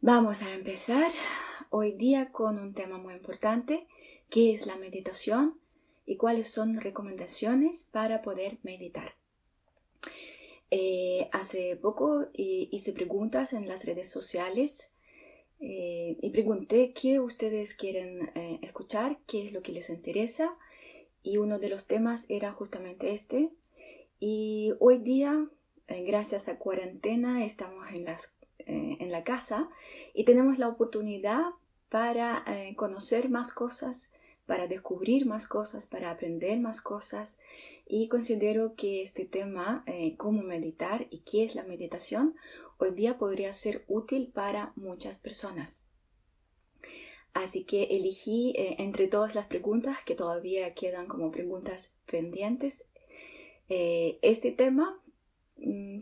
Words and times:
Vamos 0.00 0.42
a 0.42 0.54
empezar 0.54 1.10
hoy 1.70 1.90
día 1.90 2.30
con 2.30 2.60
un 2.60 2.72
tema 2.72 2.98
muy 2.98 3.14
importante, 3.14 3.88
que 4.30 4.52
es 4.52 4.64
la 4.64 4.76
meditación 4.76 5.58
y 6.06 6.16
cuáles 6.16 6.48
son 6.48 6.80
recomendaciones 6.80 7.88
para 7.90 8.22
poder 8.22 8.58
meditar. 8.62 9.16
Eh, 10.70 11.28
hace 11.32 11.74
poco 11.74 12.28
hice 12.32 12.92
preguntas 12.92 13.52
en 13.52 13.66
las 13.66 13.84
redes 13.84 14.08
sociales 14.08 14.92
eh, 15.58 16.16
y 16.22 16.30
pregunté 16.30 16.92
qué 16.92 17.18
ustedes 17.18 17.74
quieren 17.74 18.30
eh, 18.36 18.60
escuchar, 18.62 19.18
qué 19.26 19.48
es 19.48 19.52
lo 19.52 19.62
que 19.62 19.72
les 19.72 19.90
interesa 19.90 20.54
y 21.24 21.38
uno 21.38 21.58
de 21.58 21.70
los 21.70 21.88
temas 21.88 22.30
era 22.30 22.52
justamente 22.52 23.14
este. 23.14 23.50
Y 24.20 24.74
hoy 24.78 24.98
día, 24.98 25.48
gracias 25.88 26.48
a 26.48 26.56
cuarentena, 26.56 27.44
estamos 27.44 27.88
en, 27.92 28.04
las, 28.04 28.32
en 28.66 29.10
la 29.10 29.24
casa 29.24 29.68
y 30.14 30.24
tenemos 30.24 30.58
la 30.58 30.68
oportunidad 30.68 31.42
para 31.88 32.44
conocer 32.76 33.30
más 33.30 33.52
cosas, 33.52 34.10
para 34.46 34.66
descubrir 34.66 35.26
más 35.26 35.46
cosas, 35.46 35.86
para 35.86 36.10
aprender 36.10 36.58
más 36.60 36.80
cosas 36.80 37.38
y 37.88 38.08
considero 38.08 38.74
que 38.76 39.02
este 39.02 39.24
tema, 39.24 39.82
eh, 39.86 40.14
cómo 40.16 40.42
meditar 40.42 41.06
y 41.10 41.20
qué 41.20 41.44
es 41.44 41.54
la 41.54 41.62
meditación, 41.62 42.36
hoy 42.76 42.90
día 42.90 43.16
podría 43.16 43.52
ser 43.54 43.84
útil 43.88 44.30
para 44.32 44.72
muchas 44.76 45.18
personas. 45.18 45.84
Así 47.32 47.64
que 47.64 47.84
elegí 47.84 48.52
eh, 48.56 48.76
entre 48.78 49.08
todas 49.08 49.34
las 49.34 49.46
preguntas 49.46 49.96
que 50.04 50.14
todavía 50.14 50.74
quedan 50.74 51.06
como 51.06 51.30
preguntas 51.30 51.94
pendientes 52.06 52.86
eh, 53.70 54.18
este 54.22 54.50
tema 54.50 55.00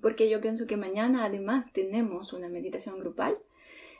porque 0.02 0.28
yo 0.28 0.40
pienso 0.40 0.66
que 0.66 0.76
mañana 0.76 1.24
además 1.24 1.72
tenemos 1.72 2.32
una 2.32 2.48
meditación 2.48 2.98
grupal, 2.98 3.38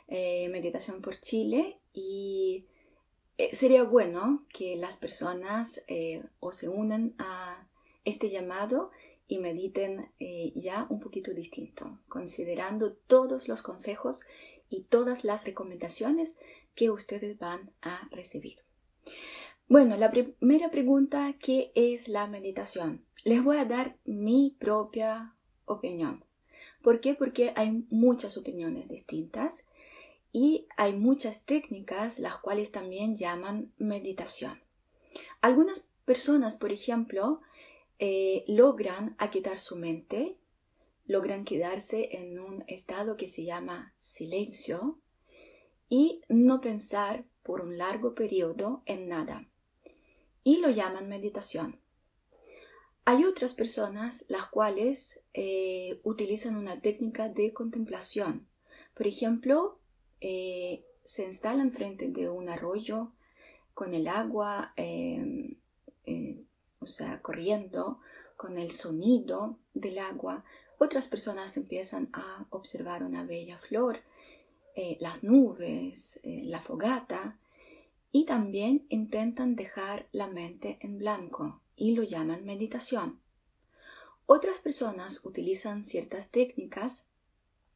meditación 0.07 1.01
por 1.01 1.19
Chile 1.19 1.77
y 1.93 2.65
sería 3.51 3.83
bueno 3.83 4.45
que 4.53 4.75
las 4.75 4.97
personas 4.97 5.83
o 6.39 6.51
se 6.51 6.69
unan 6.69 7.13
a 7.17 7.67
este 8.05 8.29
llamado 8.29 8.91
y 9.27 9.39
mediten 9.39 10.07
eh, 10.19 10.53
ya 10.55 10.87
un 10.89 10.99
poquito 10.99 11.33
distinto, 11.33 11.99
considerando 12.07 12.93
todos 12.93 13.47
los 13.47 13.61
consejos 13.61 14.21
y 14.69 14.83
todas 14.83 15.23
las 15.23 15.43
recomendaciones 15.43 16.37
que 16.75 16.89
ustedes 16.89 17.37
van 17.37 17.71
a 17.81 18.07
recibir. 18.11 18.59
Bueno, 19.67 19.97
la 19.97 20.11
primera 20.11 20.71
pregunta, 20.71 21.35
¿qué 21.39 21.71
es 21.75 22.07
la 22.07 22.27
meditación? 22.27 23.03
Les 23.25 23.43
voy 23.43 23.57
a 23.57 23.65
dar 23.65 23.97
mi 24.05 24.55
propia 24.57 25.35
opinión. 25.67 26.23
¿Por 26.81 26.99
qué? 26.99 27.13
Porque 27.13 27.53
hay 27.55 27.85
muchas 27.89 28.37
opiniones 28.37 28.89
distintas 28.89 29.63
y 30.31 30.67
hay 30.75 30.93
muchas 30.93 31.45
técnicas 31.45 32.19
las 32.19 32.37
cuales 32.37 32.71
también 32.71 33.15
llaman 33.15 33.71
meditación. 33.77 34.61
Algunas 35.41 35.89
personas, 36.05 36.55
por 36.55 36.71
ejemplo, 36.71 37.41
eh, 37.99 38.43
logran 38.47 39.15
aquietar 39.17 39.59
su 39.59 39.75
mente, 39.75 40.37
logran 41.05 41.45
quedarse 41.45 42.09
en 42.17 42.39
un 42.39 42.63
estado 42.67 43.17
que 43.17 43.27
se 43.27 43.45
llama 43.45 43.93
silencio 43.99 44.99
y 45.89 46.21
no 46.27 46.61
pensar 46.61 47.23
por 47.43 47.61
un 47.61 47.77
largo 47.77 48.13
periodo 48.13 48.81
en 48.85 49.07
nada. 49.07 49.47
Y 50.43 50.57
lo 50.57 50.69
llaman 50.69 51.09
meditación. 51.09 51.79
Hay 53.07 53.23
otras 53.23 53.53
personas 53.53 54.25
las 54.27 54.47
cuales 54.49 55.21
eh, 55.33 56.01
utilizan 56.03 56.57
una 56.57 56.81
técnica 56.81 57.29
de 57.29 57.53
contemplación. 57.53 58.45
Por 58.95 59.07
ejemplo, 59.07 59.79
eh, 60.19 60.83
se 61.05 61.23
instalan 61.23 61.71
frente 61.71 62.09
de 62.09 62.27
un 62.27 62.49
arroyo 62.49 63.13
con 63.73 63.93
el 63.93 64.09
agua 64.09 64.73
o 66.79 66.85
sea, 66.85 67.21
corriendo 67.21 67.99
con 68.35 68.57
el 68.57 68.71
sonido 68.71 69.57
del 69.73 69.99
agua, 69.99 70.43
otras 70.77 71.07
personas 71.07 71.57
empiezan 71.57 72.09
a 72.13 72.45
observar 72.49 73.03
una 73.03 73.23
bella 73.23 73.57
flor, 73.57 73.99
eh, 74.75 74.97
las 74.99 75.23
nubes, 75.23 76.19
eh, 76.23 76.43
la 76.43 76.61
fogata, 76.61 77.37
y 78.11 78.25
también 78.25 78.85
intentan 78.89 79.55
dejar 79.55 80.07
la 80.11 80.27
mente 80.27 80.77
en 80.81 80.97
blanco 80.97 81.61
y 81.77 81.91
lo 81.95 82.03
llaman 82.03 82.43
meditación. 82.43 83.21
Otras 84.25 84.59
personas 84.59 85.23
utilizan 85.23 85.85
ciertas 85.85 86.29
técnicas, 86.31 87.07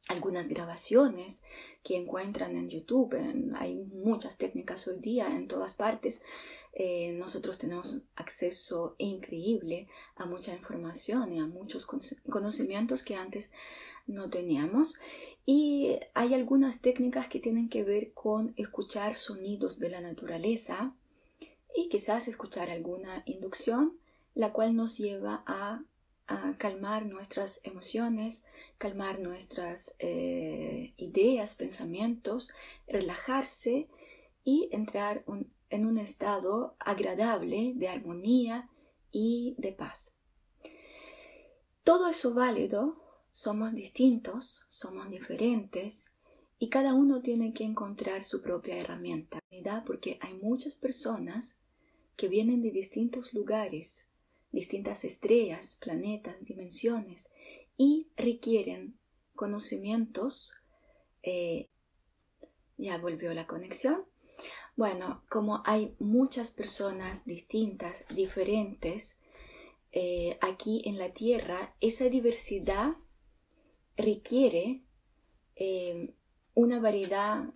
algunas 0.07 0.50
grabaciones 0.50 1.44
que 1.84 1.95
encuentran 1.95 2.57
en 2.57 2.69
YouTube, 2.69 3.16
hay 3.56 3.75
muchas 3.75 4.38
técnicas 4.38 4.85
hoy 4.88 5.00
día 5.00 5.28
en 5.28 5.47
todas 5.47 5.75
partes, 5.75 6.22
eh, 6.73 7.13
nosotros 7.13 7.57
tenemos 7.57 7.97
acceso 8.16 8.95
increíble 8.97 9.88
a 10.16 10.25
mucha 10.25 10.53
información 10.53 11.34
y 11.34 11.40
a 11.40 11.45
muchos 11.45 11.85
conocimientos 11.85 13.03
que 13.03 13.16
antes 13.16 13.51
no 14.07 14.29
teníamos. 14.29 15.00
Y 15.45 15.97
hay 16.13 16.34
algunas 16.34 16.81
técnicas 16.81 17.28
que 17.28 17.40
tienen 17.40 17.69
que 17.69 17.84
ver 17.84 18.13
con 18.13 18.53
escuchar 18.57 19.16
sonidos 19.16 19.79
de 19.79 19.90
la 19.90 20.01
naturaleza 20.01 20.94
y 21.75 21.89
quizás 21.89 22.27
escuchar 22.27 22.69
alguna 22.69 23.23
inducción, 23.25 23.97
la 24.33 24.51
cual 24.53 24.75
nos 24.75 24.97
lleva 24.97 25.43
a, 25.45 25.83
calmar 26.57 27.05
nuestras 27.07 27.59
emociones, 27.65 28.45
calmar 28.77 29.19
nuestras 29.19 29.97
eh, 29.99 30.93
ideas, 30.95 31.55
pensamientos, 31.55 32.53
relajarse 32.87 33.89
y 34.45 34.69
entrar 34.71 35.25
en 35.69 35.85
un 35.85 35.97
estado 35.97 36.75
agradable 36.79 37.73
de 37.75 37.89
armonía 37.89 38.69
y 39.11 39.55
de 39.57 39.73
paz. 39.73 40.15
Todo 41.83 42.07
eso 42.07 42.33
válido, 42.33 42.95
somos 43.31 43.73
distintos, 43.73 44.65
somos 44.69 45.09
diferentes 45.09 46.11
y 46.59 46.69
cada 46.69 46.93
uno 46.93 47.21
tiene 47.21 47.53
que 47.53 47.63
encontrar 47.63 48.23
su 48.23 48.41
propia 48.41 48.77
herramienta, 48.77 49.41
porque 49.85 50.17
hay 50.21 50.35
muchas 50.35 50.75
personas 50.75 51.57
que 52.21 52.27
vienen 52.27 52.61
de 52.61 52.69
distintos 52.69 53.33
lugares, 53.33 54.07
distintas 54.51 55.05
estrellas, 55.05 55.79
planetas, 55.81 56.35
dimensiones 56.41 57.31
y 57.77 58.09
requieren 58.15 58.93
conocimientos. 59.33 60.53
Eh, 61.23 61.67
ya 62.77 62.99
volvió 62.99 63.33
la 63.33 63.47
conexión. 63.47 64.03
Bueno, 64.75 65.23
como 65.29 65.63
hay 65.65 65.95
muchas 65.97 66.51
personas 66.51 67.25
distintas, 67.25 68.05
diferentes, 68.13 69.17
eh, 69.91 70.37
aquí 70.41 70.83
en 70.85 70.99
la 70.99 71.13
Tierra, 71.13 71.73
esa 71.81 72.05
diversidad 72.07 72.97
requiere 73.97 74.83
eh, 75.55 76.13
una 76.53 76.79
variedad 76.79 77.49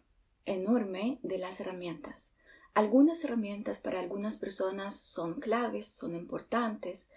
enorme 0.47 1.19
de 1.21 1.37
las 1.37 1.61
herramientas. 1.61 2.34
Algunas 2.75 3.23
herramientas 3.23 3.79
para 3.79 4.01
algunas 4.01 4.35
personas 4.35 4.95
son 4.97 5.39
claves, 5.39 5.87
son 5.87 6.13
importantes, 6.13 7.09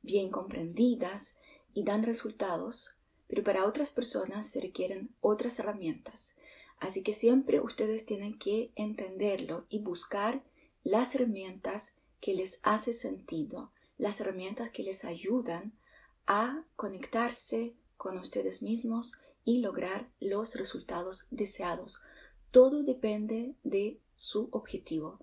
bien 0.00 0.30
comprendidas 0.30 1.36
y 1.74 1.84
dan 1.84 2.02
resultados, 2.02 2.94
pero 3.28 3.44
para 3.44 3.66
otras 3.66 3.90
personas 3.90 4.46
se 4.46 4.62
requieren 4.62 5.10
otras 5.20 5.58
herramientas. 5.58 6.34
Así 6.80 7.02
que 7.02 7.12
siempre 7.12 7.60
ustedes 7.60 8.06
tienen 8.06 8.38
que 8.38 8.72
entenderlo 8.74 9.66
y 9.68 9.80
buscar 9.80 10.42
las 10.82 11.14
herramientas 11.14 11.94
que 12.22 12.32
les 12.32 12.58
hace 12.62 12.94
sentido, 12.94 13.70
las 13.98 14.18
herramientas 14.18 14.70
que 14.70 14.82
les 14.82 15.04
ayudan 15.04 15.74
a 16.26 16.64
conectarse 16.74 17.74
con 17.98 18.16
ustedes 18.16 18.62
mismos 18.62 19.12
y 19.44 19.58
lograr 19.58 20.08
los 20.20 20.54
resultados 20.54 21.26
deseados. 21.30 22.00
Todo 22.50 22.82
depende 22.82 23.54
de 23.62 23.98
su 24.16 24.48
objetivo. 24.52 25.18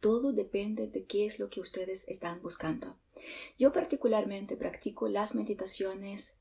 Todo 0.00 0.32
depende 0.32 0.88
de 0.88 1.04
qué 1.04 1.26
es 1.26 1.38
lo 1.38 1.50
que 1.50 1.60
ustedes 1.60 2.08
están 2.08 2.40
buscando. 2.42 2.96
Yo 3.58 3.72
particularmente 3.72 4.56
practico 4.56 5.08
las 5.08 5.34
meditaciones 5.34 6.36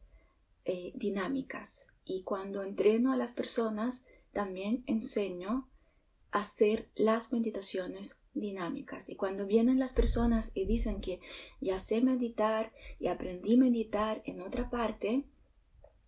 eh, 0.65 0.91
dinámicas 0.95 1.87
y 2.05 2.23
cuando 2.23 2.63
entreno 2.63 3.11
a 3.11 3.17
las 3.17 3.33
personas 3.33 4.03
también 4.31 4.83
enseño 4.87 5.67
a 6.31 6.39
hacer 6.39 6.89
las 6.95 7.33
meditaciones 7.33 8.19
dinámicas. 8.33 9.09
Y 9.09 9.15
cuando 9.15 9.45
vienen 9.45 9.79
las 9.79 9.93
personas 9.93 10.51
y 10.53 10.65
dicen 10.65 11.01
que 11.01 11.19
ya 11.59 11.79
sé 11.79 12.01
meditar 12.01 12.71
y 12.99 13.07
aprendí 13.07 13.55
a 13.55 13.59
meditar 13.59 14.21
en 14.25 14.41
otra 14.41 14.69
parte, 14.69 15.25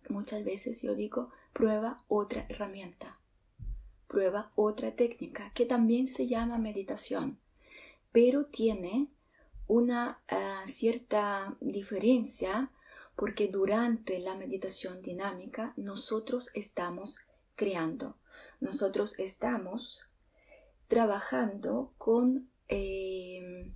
muchas 0.08 0.44
veces 0.44 0.82
yo 0.82 0.94
digo, 0.94 1.30
prueba 1.52 2.02
otra 2.08 2.46
herramienta, 2.48 3.18
prueba 4.12 4.52
otra 4.54 4.94
técnica 4.94 5.50
que 5.54 5.64
también 5.64 6.06
se 6.06 6.28
llama 6.28 6.58
meditación, 6.58 7.38
pero 8.12 8.44
tiene 8.44 9.08
una 9.66 10.22
ah, 10.28 10.62
cierta 10.66 11.56
diferencia 11.60 12.70
porque 13.16 13.48
durante 13.48 14.18
la 14.18 14.36
meditación 14.36 15.00
dinámica 15.00 15.72
nosotros 15.76 16.50
estamos 16.54 17.18
creando. 17.54 18.18
nosotros 18.60 19.18
estamos 19.18 20.08
trabajando 20.88 21.94
con 21.98 22.48
eh, 22.68 23.72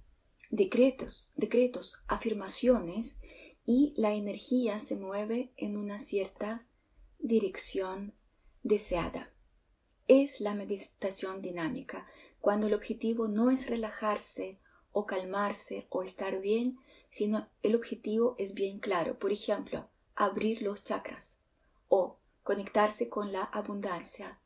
decretos, 0.51 1.33
decretos, 1.37 2.05
afirmaciones 2.07 3.19
y 3.65 3.95
la 3.97 4.13
energía 4.15 4.79
se 4.79 4.97
mueve 4.97 5.53
en 5.57 5.77
una 5.77 5.99
cierta 5.99 6.67
dirección 7.19 8.15
deseada. 8.63 9.36
Es 10.09 10.41
la 10.41 10.55
meditación 10.55 11.43
dinámica, 11.43 12.07
cuando 12.41 12.69
el 12.69 12.75
objetivo 12.75 13.27
no 13.29 13.51
es 13.51 13.69
relajarse 13.69 14.59
o 14.93 15.05
calmarse 15.05 15.87
o 15.91 16.03
estar 16.03 16.41
bien, 16.41 16.79
sino 17.11 17.49
el 17.63 17.75
objetivo 17.75 18.35
es 18.39 18.55
bien 18.55 18.79
claro. 18.79 19.19
Por 19.19 19.33
ejemplo, 19.33 19.89
abrir 20.15 20.63
los 20.63 20.85
chakras 20.85 21.39
o 21.89 22.19
conectarse 22.43 23.09
con 23.09 23.33
la 23.33 23.43
abundancia 23.43 24.39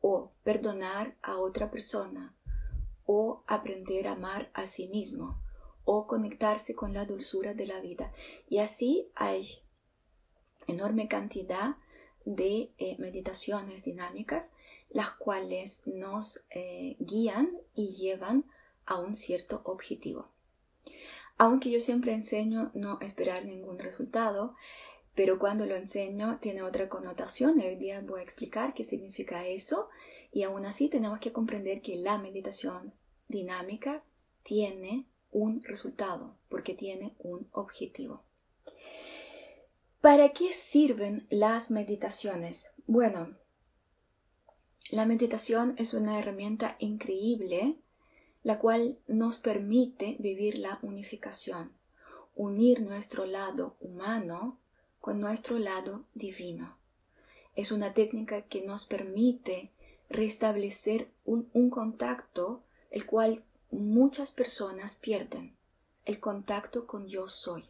o 0.00 0.32
perdonar 0.42 1.16
a 1.22 1.38
otra 1.38 1.70
persona 1.70 2.34
o 3.06 3.42
aprender 3.46 4.06
a 4.06 4.12
amar 4.12 4.50
a 4.54 4.66
sí 4.66 4.88
mismo 4.88 5.42
o 5.84 6.06
conectarse 6.06 6.74
con 6.74 6.92
la 6.92 7.04
dulzura 7.06 7.54
de 7.54 7.66
la 7.66 7.80
vida. 7.80 8.12
Y 8.48 8.58
así 8.58 9.10
hay 9.14 9.48
enorme 10.66 11.08
cantidad 11.08 11.76
de 12.24 12.72
eh, 12.78 12.96
meditaciones 12.98 13.82
dinámicas, 13.82 14.52
las 14.90 15.10
cuales 15.12 15.82
nos 15.86 16.44
eh, 16.50 16.96
guían 16.98 17.50
y 17.74 17.94
llevan 17.94 18.44
a 18.86 18.98
un 18.98 19.16
cierto 19.16 19.62
objetivo. 19.64 20.28
Aunque 21.38 21.70
yo 21.70 21.80
siempre 21.80 22.12
enseño 22.12 22.70
no 22.74 22.98
esperar 23.00 23.44
ningún 23.44 23.78
resultado, 23.78 24.54
pero 25.14 25.38
cuando 25.38 25.66
lo 25.66 25.76
enseño 25.76 26.38
tiene 26.40 26.62
otra 26.62 26.88
connotación. 26.88 27.60
Hoy 27.60 27.76
día 27.76 28.00
voy 28.00 28.20
a 28.20 28.24
explicar 28.24 28.74
qué 28.74 28.84
significa 28.84 29.46
eso 29.46 29.88
y 30.32 30.42
aún 30.42 30.64
así 30.66 30.88
tenemos 30.88 31.18
que 31.18 31.32
comprender 31.32 31.82
que 31.82 31.96
la 31.96 32.18
meditación 32.18 32.92
dinámica 33.28 34.02
tiene 34.42 35.06
un 35.30 35.62
resultado 35.62 36.36
porque 36.48 36.74
tiene 36.74 37.14
un 37.18 37.48
objetivo. 37.52 38.22
¿Para 40.00 40.30
qué 40.30 40.52
sirven 40.52 41.26
las 41.28 41.70
meditaciones? 41.70 42.72
Bueno, 42.86 43.36
la 44.90 45.04
meditación 45.06 45.74
es 45.78 45.94
una 45.94 46.18
herramienta 46.18 46.76
increíble 46.78 47.76
la 48.42 48.58
cual 48.58 48.98
nos 49.06 49.38
permite 49.38 50.16
vivir 50.18 50.58
la 50.58 50.78
unificación, 50.82 51.72
unir 52.34 52.80
nuestro 52.80 53.26
lado 53.26 53.76
humano 53.80 54.58
con 55.00 55.20
nuestro 55.20 55.58
lado 55.58 56.04
divino. 56.14 56.76
Es 57.54 57.70
una 57.72 57.92
técnica 57.92 58.42
que 58.42 58.62
nos 58.62 58.86
permite 58.86 59.70
restablecer 60.08 61.08
un, 61.24 61.50
un 61.52 61.70
contacto 61.70 62.62
el 62.90 63.06
cual 63.06 63.42
muchas 63.70 64.32
personas 64.32 64.96
pierden, 64.96 65.54
el 66.06 66.18
contacto 66.18 66.86
con 66.86 67.06
yo 67.06 67.28
soy 67.28 67.64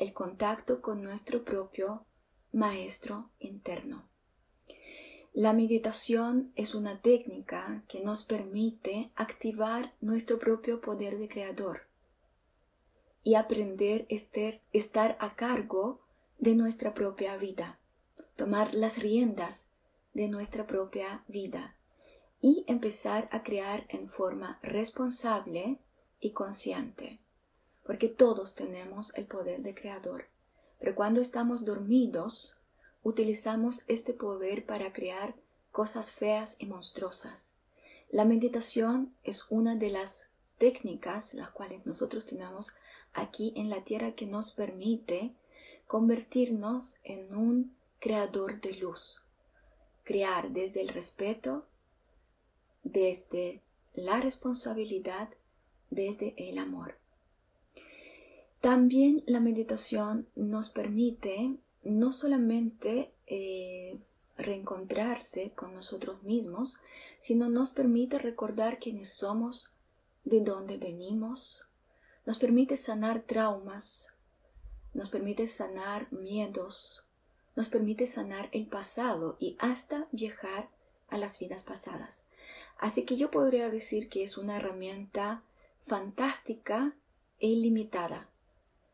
el 0.00 0.14
contacto 0.14 0.80
con 0.80 1.02
nuestro 1.02 1.44
propio 1.44 2.06
maestro 2.52 3.28
interno. 3.38 4.09
La 5.32 5.52
meditación 5.52 6.52
es 6.56 6.74
una 6.74 7.00
técnica 7.00 7.82
que 7.88 8.00
nos 8.00 8.24
permite 8.24 9.10
activar 9.14 9.92
nuestro 10.00 10.38
propio 10.38 10.80
poder 10.80 11.18
de 11.18 11.28
creador 11.28 11.82
y 13.22 13.34
aprender 13.34 14.06
a 14.10 14.58
estar 14.72 15.16
a 15.20 15.36
cargo 15.36 16.00
de 16.38 16.54
nuestra 16.54 16.94
propia 16.94 17.36
vida, 17.36 17.78
tomar 18.36 18.74
las 18.74 18.98
riendas 18.98 19.70
de 20.14 20.28
nuestra 20.28 20.66
propia 20.66 21.22
vida 21.28 21.76
y 22.40 22.64
empezar 22.66 23.28
a 23.30 23.42
crear 23.42 23.84
en 23.88 24.08
forma 24.08 24.58
responsable 24.62 25.78
y 26.20 26.32
consciente 26.32 27.20
porque 27.90 28.08
todos 28.08 28.54
tenemos 28.54 29.12
el 29.16 29.26
poder 29.26 29.62
de 29.62 29.74
creador. 29.74 30.26
Pero 30.78 30.94
cuando 30.94 31.20
estamos 31.20 31.64
dormidos, 31.64 32.56
utilizamos 33.02 33.84
este 33.88 34.12
poder 34.12 34.64
para 34.66 34.92
crear 34.92 35.34
cosas 35.72 36.12
feas 36.12 36.56
y 36.58 36.66
monstruosas. 36.66 37.52
La 38.10 38.24
meditación 38.24 39.14
es 39.22 39.46
una 39.50 39.76
de 39.76 39.90
las 39.90 40.28
técnicas 40.58 41.32
las 41.32 41.50
cuales 41.50 41.86
nosotros 41.86 42.26
tenemos 42.26 42.74
aquí 43.12 43.52
en 43.56 43.70
la 43.70 43.82
tierra 43.84 44.12
que 44.12 44.26
nos 44.26 44.52
permite 44.52 45.32
convertirnos 45.86 46.96
en 47.04 47.34
un 47.34 47.74
creador 47.98 48.60
de 48.60 48.74
luz. 48.74 49.22
Crear 50.04 50.50
desde 50.50 50.80
el 50.80 50.88
respeto, 50.88 51.64
desde 52.82 53.60
la 53.94 54.20
responsabilidad, 54.20 55.28
desde 55.90 56.34
el 56.36 56.58
amor. 56.58 56.96
También 58.60 59.22
la 59.26 59.40
meditación 59.40 60.26
nos 60.36 60.68
permite 60.68 61.56
no 61.82 62.12
solamente 62.12 63.12
eh, 63.26 63.98
reencontrarse 64.36 65.52
con 65.54 65.74
nosotros 65.74 66.22
mismos, 66.22 66.78
sino 67.18 67.48
nos 67.48 67.72
permite 67.72 68.18
recordar 68.18 68.78
quiénes 68.78 69.12
somos, 69.12 69.74
de 70.24 70.40
dónde 70.40 70.76
venimos, 70.76 71.66
nos 72.26 72.38
permite 72.38 72.76
sanar 72.76 73.22
traumas, 73.22 74.14
nos 74.92 75.08
permite 75.08 75.48
sanar 75.48 76.12
miedos, 76.12 77.06
nos 77.56 77.68
permite 77.68 78.06
sanar 78.06 78.48
el 78.52 78.66
pasado 78.66 79.36
y 79.40 79.56
hasta 79.58 80.06
viajar 80.12 80.68
a 81.08 81.18
las 81.18 81.38
vidas 81.38 81.62
pasadas. 81.62 82.24
Así 82.78 83.04
que 83.04 83.16
yo 83.16 83.30
podría 83.30 83.70
decir 83.70 84.08
que 84.08 84.22
es 84.22 84.38
una 84.38 84.56
herramienta 84.56 85.42
fantástica 85.86 86.94
e 87.38 87.48
ilimitada 87.48 88.29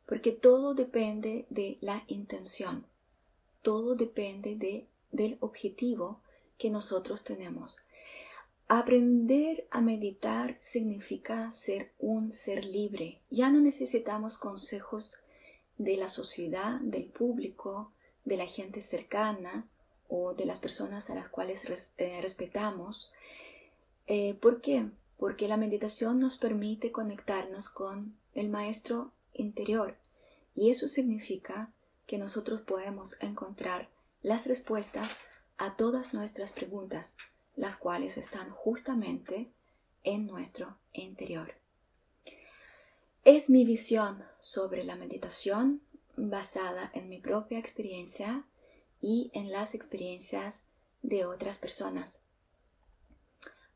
porque 0.07 0.33
todo 0.33 0.75
depende 0.75 1.47
de 1.51 1.79
la 1.81 2.05
intención, 2.07 2.87
todo 3.63 3.95
depende 3.97 4.55
de, 4.57 4.87
del 5.11 5.37
objetivo 5.41 6.21
que 6.59 6.71
nosotros 6.71 7.25
tenemos. 7.25 7.83
Aprender 8.69 9.67
a 9.71 9.81
meditar 9.81 10.57
significa 10.59 11.51
ser 11.51 11.93
un 12.01 12.33
ser 12.33 12.65
libre. 12.65 13.21
Ya 13.31 13.49
no 13.51 13.61
necesitamos 13.61 14.39
consejos 14.39 15.19
de 15.79 15.97
la 15.97 16.09
sociedad, 16.09 16.81
del 16.81 17.05
público, 17.05 17.93
de 18.25 18.37
la 18.37 18.47
gente 18.47 18.83
cercana 18.83 19.69
o 20.09 20.35
de 20.35 20.47
las 20.47 20.59
personas 20.59 21.11
a 21.11 21.15
las 21.15 21.29
cuales 21.29 21.93
eh, 21.99 22.19
respetamos. 22.21 23.13
Eh, 24.09 24.35
¿Por 24.35 24.61
qué? 24.61 24.87
Porque 25.17 25.49
la 25.49 25.57
meditación 25.57 26.19
nos 26.19 26.37
permite 26.37 26.91
conectarnos 26.91 27.69
con 27.69 28.17
el 28.35 28.49
Maestro 28.49 29.13
interior. 29.37 29.97
Y 30.55 30.71
eso 30.71 30.89
significa 30.89 31.73
que 32.07 32.19
nosotros 32.19 32.63
podemos 32.63 33.21
encontrar 33.21 33.89
las 34.23 34.47
respuestas 34.47 35.17
a 35.59 35.77
todas 35.77 36.15
nuestras 36.15 36.53
preguntas, 36.53 37.17
las 37.55 37.77
cuales 37.77 38.17
están 38.17 38.51
justamente 38.51 39.51
en 40.05 40.27
nuestro 40.27 40.77
interior. 40.93 41.55
Es 43.25 43.51
mi 43.51 43.65
visión 43.65 44.23
sobre 44.41 44.85
la 44.85 44.95
meditación 44.95 45.81
basada 46.17 46.91
en 46.95 47.09
mi 47.09 47.19
propia 47.19 47.59
experiencia 47.59 48.45
y 49.01 49.31
en 49.35 49.51
las 49.51 49.75
experiencias 49.75 50.63
de 51.03 51.27
otras 51.27 51.59
personas. 51.59 52.21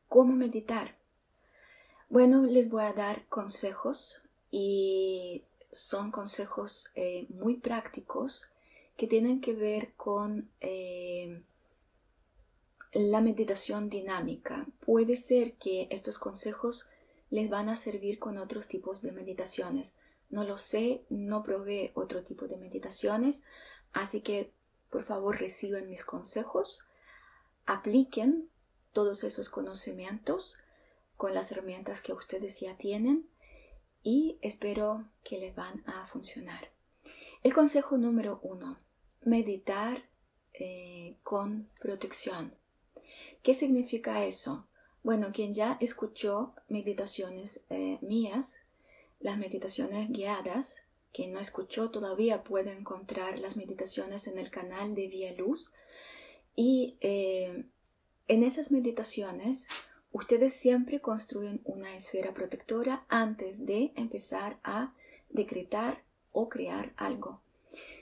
¿Cómo 0.07 0.33
meditar? 0.33 0.95
Bueno, 2.09 2.43
les 2.43 2.69
voy 2.69 2.83
a 2.83 2.93
dar 2.93 3.25
consejos 3.27 4.21
y 4.51 5.43
son 5.71 6.11
consejos 6.11 6.91
eh, 6.95 7.25
muy 7.29 7.55
prácticos 7.55 8.47
que 8.97 9.07
tienen 9.07 9.41
que 9.41 9.53
ver 9.53 9.93
con 9.95 10.49
eh, 10.59 11.41
la 12.93 13.21
meditación 13.21 13.89
dinámica. 13.89 14.65
Puede 14.85 15.17
ser 15.17 15.53
que 15.53 15.87
estos 15.89 16.17
consejos 16.19 16.89
les 17.29 17.49
van 17.49 17.69
a 17.69 17.75
servir 17.75 18.19
con 18.19 18.37
otros 18.37 18.67
tipos 18.67 19.01
de 19.01 19.11
meditaciones. 19.11 19.95
No 20.29 20.43
lo 20.43 20.57
sé, 20.57 21.01
no 21.09 21.43
probé 21.43 21.91
otro 21.93 22.23
tipo 22.23 22.47
de 22.47 22.57
meditaciones, 22.57 23.41
así 23.93 24.21
que 24.21 24.51
por 24.89 25.03
favor 25.03 25.39
reciban 25.39 25.89
mis 25.89 26.03
consejos, 26.03 26.85
apliquen 27.65 28.49
todos 28.91 29.23
esos 29.23 29.49
conocimientos 29.49 30.57
con 31.15 31.33
las 31.33 31.51
herramientas 31.51 32.01
que 32.01 32.13
ustedes 32.13 32.59
ya 32.59 32.75
tienen 32.75 33.25
y 34.03 34.37
espero 34.41 35.05
que 35.23 35.37
les 35.37 35.55
van 35.55 35.83
a 35.85 36.07
funcionar. 36.07 36.69
El 37.43 37.53
consejo 37.53 37.97
número 37.97 38.39
uno, 38.43 38.77
meditar 39.23 40.03
eh, 40.53 41.15
con 41.23 41.69
protección. 41.79 42.53
¿Qué 43.41 43.53
significa 43.53 44.25
eso? 44.25 44.67
Bueno, 45.03 45.31
quien 45.33 45.53
ya 45.53 45.77
escuchó 45.79 46.53
meditaciones 46.67 47.65
eh, 47.69 47.97
mías, 48.01 48.57
las 49.19 49.37
meditaciones 49.37 50.09
guiadas, 50.11 50.83
quien 51.13 51.33
no 51.33 51.39
escuchó 51.39 51.89
todavía 51.89 52.43
puede 52.43 52.71
encontrar 52.71 53.39
las 53.39 53.57
meditaciones 53.57 54.27
en 54.27 54.37
el 54.37 54.49
canal 54.49 54.95
de 54.95 55.07
Vía 55.07 55.33
Luz 55.33 55.73
y 56.55 56.97
eh, 57.01 57.65
En 58.27 58.43
esas 58.43 58.71
meditaciones, 58.71 59.67
ustedes 60.11 60.53
siempre 60.53 60.99
construyen 60.99 61.61
una 61.63 61.95
esfera 61.95 62.33
protectora 62.33 63.05
antes 63.07 63.65
de 63.65 63.91
empezar 63.95 64.57
a 64.63 64.93
decretar 65.29 66.03
o 66.31 66.49
crear 66.49 66.93
algo. 66.97 67.41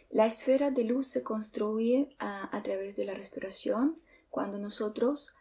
La 0.10 0.26
esfera 0.26 0.72
de 0.72 0.84
luz 0.84 1.08
se 1.08 1.24
construye 1.24 2.10
a, 2.18 2.62
través 2.64 2.96
de 2.96 3.06
la 3.06 3.14
respiración 3.14 4.00
cuando 4.32 4.58
nosotros 4.58 5.36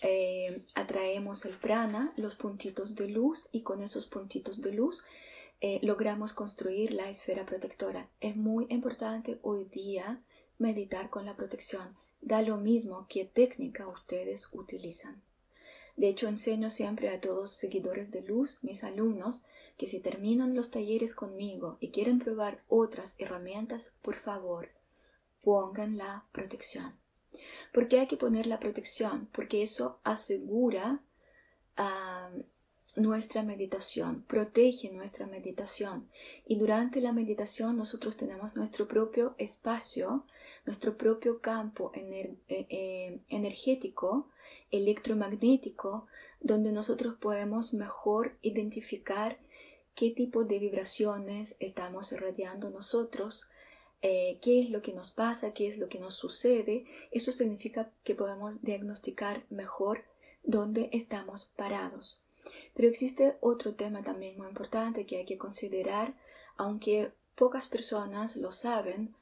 eh, 0.00 0.64
atraemos 0.74 1.44
el 1.44 1.56
prana, 1.56 2.10
los 2.16 2.34
puntitos 2.34 2.94
de 2.94 3.08
luz, 3.08 3.48
y 3.52 3.62
con 3.62 3.82
esos 3.82 4.06
puntitos 4.06 4.62
de 4.62 4.72
luz 4.72 5.04
eh, 5.60 5.78
logramos 5.82 6.32
construir 6.32 6.92
la 6.92 7.10
esfera 7.10 7.44
protectora. 7.44 8.08
Es 8.20 8.34
muy 8.34 8.66
importante 8.70 9.38
hoy 9.42 9.66
día 9.66 10.22
meditar 10.58 11.10
con 11.10 11.26
la 11.26 11.36
protección. 11.36 11.94
Da 12.22 12.40
lo 12.40 12.56
mismo 12.56 13.06
qué 13.10 13.26
técnica 13.26 13.86
ustedes 13.86 14.48
utilizan. 14.52 15.22
De 15.96 16.08
hecho, 16.08 16.28
enseño 16.28 16.70
siempre 16.70 17.08
a 17.08 17.20
todos 17.20 17.52
seguidores 17.52 18.10
de 18.10 18.22
luz, 18.22 18.58
mis 18.62 18.82
alumnos, 18.82 19.44
que 19.76 19.86
si 19.86 20.00
terminan 20.00 20.54
los 20.54 20.70
talleres 20.70 21.14
conmigo 21.14 21.78
y 21.80 21.90
quieren 21.90 22.18
probar 22.18 22.62
otras 22.68 23.16
herramientas, 23.18 23.96
por 24.02 24.16
favor, 24.16 24.68
pongan 25.42 25.98
la 25.98 26.24
protección. 26.32 26.94
¿Por 27.72 27.88
qué 27.88 28.00
hay 28.00 28.06
que 28.06 28.16
poner 28.16 28.46
la 28.46 28.60
protección? 28.60 29.28
Porque 29.32 29.62
eso 29.62 29.98
asegura 30.04 31.00
ah, 31.76 32.30
nuestra 32.96 33.42
meditación, 33.42 34.22
protege 34.22 34.90
nuestra 34.90 35.26
meditación. 35.26 36.08
Y 36.46 36.56
durante 36.56 37.00
la 37.00 37.12
meditación 37.12 37.76
nosotros 37.76 38.16
tenemos 38.16 38.56
nuestro 38.56 38.86
propio 38.86 39.34
espacio, 39.38 40.24
nuestro 40.64 40.96
propio 40.96 41.40
campo 41.40 41.90
eh, 41.94 42.36
eh, 42.48 43.20
energético, 43.28 44.28
electromagnético, 44.76 46.06
donde 46.40 46.72
nosotros 46.72 47.14
podemos 47.20 47.74
mejor 47.74 48.36
identificar 48.42 49.38
qué 49.94 50.10
tipo 50.10 50.44
de 50.44 50.58
vibraciones 50.58 51.56
estamos 51.60 52.12
irradiando 52.12 52.70
nosotros, 52.70 53.48
eh, 54.02 54.38
qué 54.42 54.60
es 54.60 54.70
lo 54.70 54.82
que 54.82 54.92
nos 54.92 55.12
pasa, 55.12 55.54
qué 55.54 55.68
es 55.68 55.78
lo 55.78 55.88
que 55.88 56.00
nos 56.00 56.14
sucede. 56.14 56.84
Eso 57.10 57.32
significa 57.32 57.90
que 58.02 58.14
podemos 58.14 58.60
diagnosticar 58.62 59.44
mejor 59.48 60.04
dónde 60.42 60.90
estamos 60.92 61.46
parados. 61.56 62.20
Pero 62.74 62.88
existe 62.88 63.36
otro 63.40 63.74
tema 63.74 64.02
también 64.02 64.36
muy 64.36 64.48
importante 64.48 65.06
que 65.06 65.18
hay 65.18 65.24
que 65.24 65.38
considerar, 65.38 66.14
aunque 66.56 67.12
pocas 67.36 67.68
personas 67.68 68.36
lo 68.36 68.52
saben, 68.52 69.14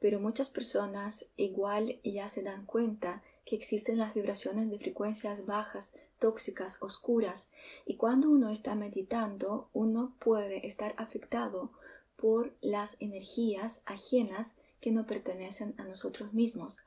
pero 0.00 0.18
muchas 0.18 0.48
personas 0.48 1.26
igual 1.36 1.98
ya 2.02 2.28
se 2.28 2.42
dan 2.42 2.64
cuenta 2.64 3.22
que 3.50 3.56
existen 3.56 3.98
las 3.98 4.14
vibraciones 4.14 4.70
de 4.70 4.78
frecuencias 4.78 5.44
bajas, 5.44 5.92
tóxicas, 6.20 6.80
oscuras, 6.80 7.50
y 7.84 7.96
cuando 7.96 8.30
uno 8.30 8.48
está 8.50 8.76
meditando, 8.76 9.68
uno 9.72 10.14
puede 10.20 10.68
estar 10.68 10.94
afectado 10.98 11.72
por 12.14 12.52
las 12.60 12.96
energías 13.00 13.82
ajenas 13.86 14.52
que 14.80 14.92
no 14.92 15.04
pertenecen 15.04 15.74
a 15.78 15.82
nosotros 15.84 16.32
mismos. 16.32 16.78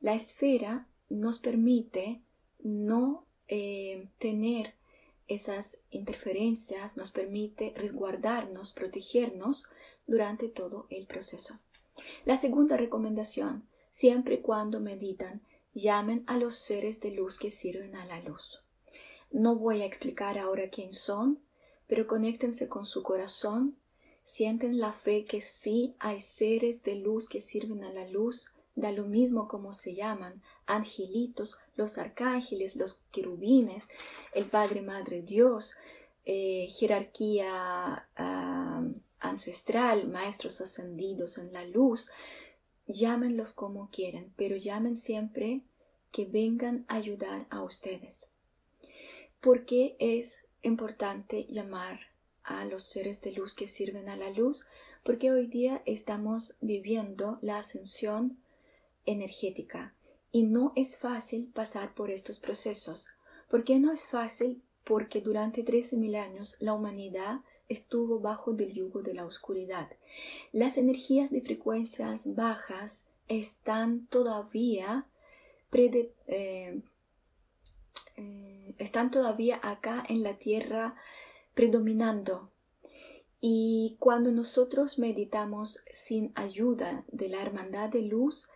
La 0.00 0.16
esfera 0.16 0.88
nos 1.08 1.38
permite 1.38 2.20
no 2.64 3.24
eh, 3.46 4.08
tener 4.18 4.74
esas 5.28 5.78
interferencias, 5.92 6.96
nos 6.96 7.12
permite 7.12 7.74
resguardarnos, 7.76 8.72
protegernos 8.72 9.68
durante 10.08 10.48
todo 10.48 10.88
el 10.90 11.06
proceso. 11.06 11.60
La 12.24 12.36
segunda 12.36 12.76
recomendación, 12.76 13.62
siempre 13.92 14.34
y 14.34 14.38
cuando 14.38 14.80
meditan, 14.80 15.42
llamen 15.74 16.24
a 16.26 16.36
los 16.36 16.54
seres 16.56 17.00
de 17.00 17.10
luz 17.10 17.38
que 17.38 17.50
sirven 17.50 17.96
a 17.96 18.06
la 18.06 18.20
luz. 18.20 18.62
No 19.30 19.56
voy 19.56 19.82
a 19.82 19.86
explicar 19.86 20.38
ahora 20.38 20.70
quién 20.70 20.94
son, 20.94 21.40
pero 21.86 22.06
conéctense 22.06 22.68
con 22.68 22.86
su 22.86 23.02
corazón, 23.02 23.76
sienten 24.24 24.78
la 24.78 24.92
fe 24.92 25.24
que 25.24 25.40
sí 25.40 25.94
hay 25.98 26.20
seres 26.20 26.82
de 26.82 26.96
luz 26.96 27.28
que 27.28 27.40
sirven 27.40 27.84
a 27.84 27.92
la 27.92 28.06
luz, 28.08 28.52
da 28.74 28.92
lo 28.92 29.04
mismo 29.04 29.48
como 29.48 29.72
se 29.72 29.94
llaman, 29.94 30.42
angelitos, 30.66 31.58
los 31.76 31.98
arcángeles, 31.98 32.76
los 32.76 33.00
querubines, 33.10 33.88
el 34.34 34.46
Padre 34.46 34.82
Madre 34.82 35.22
Dios, 35.22 35.74
eh, 36.24 36.68
jerarquía 36.70 38.06
ah, 38.16 38.82
ancestral, 39.20 40.08
maestros 40.08 40.60
ascendidos 40.60 41.38
en 41.38 41.52
la 41.52 41.64
luz, 41.64 42.10
llámenlos 42.88 43.52
como 43.52 43.90
quieran, 43.90 44.32
pero 44.36 44.56
llamen 44.56 44.96
siempre 44.96 45.60
que 46.10 46.24
vengan 46.24 46.84
a 46.88 46.96
ayudar 46.96 47.46
a 47.50 47.62
ustedes. 47.62 48.28
¿Por 49.40 49.66
qué 49.66 49.94
es 50.00 50.44
importante 50.62 51.46
llamar 51.48 52.00
a 52.42 52.64
los 52.64 52.82
seres 52.84 53.20
de 53.20 53.32
luz 53.32 53.54
que 53.54 53.68
sirven 53.68 54.08
a 54.08 54.16
la 54.16 54.30
luz? 54.30 54.66
Porque 55.04 55.30
hoy 55.30 55.46
día 55.46 55.82
estamos 55.86 56.56
viviendo 56.60 57.38
la 57.40 57.58
ascensión 57.58 58.38
energética 59.06 59.94
y 60.32 60.42
no 60.42 60.72
es 60.74 60.98
fácil 60.98 61.50
pasar 61.54 61.94
por 61.94 62.10
estos 62.10 62.40
procesos. 62.40 63.08
¿Por 63.48 63.64
qué 63.64 63.78
no 63.78 63.92
es 63.92 64.06
fácil? 64.06 64.62
Porque 64.84 65.20
durante 65.20 65.64
13.000 65.64 66.16
años 66.16 66.56
la 66.58 66.74
humanidad 66.74 67.40
estuvo 67.68 68.20
bajo 68.20 68.52
del 68.52 68.72
yugo 68.72 69.02
de 69.02 69.14
la 69.14 69.26
oscuridad. 69.26 69.88
Las 70.52 70.78
energías 70.78 71.30
de 71.30 71.40
frecuencias 71.40 72.34
bajas 72.34 73.06
están 73.28 74.06
todavía 74.06 75.06
eh, 75.72 76.80
eh, 78.16 78.74
están 78.78 79.10
todavía 79.10 79.60
acá 79.62 80.04
en 80.08 80.22
la 80.22 80.38
tierra 80.38 80.96
predominando. 81.54 82.50
Y 83.40 83.96
cuando 84.00 84.32
nosotros 84.32 84.98
meditamos 84.98 85.84
sin 85.92 86.32
ayuda 86.34 87.04
de 87.12 87.28
la 87.28 87.40
hermandad 87.40 87.88
de 87.88 88.02
luz, 88.02 88.48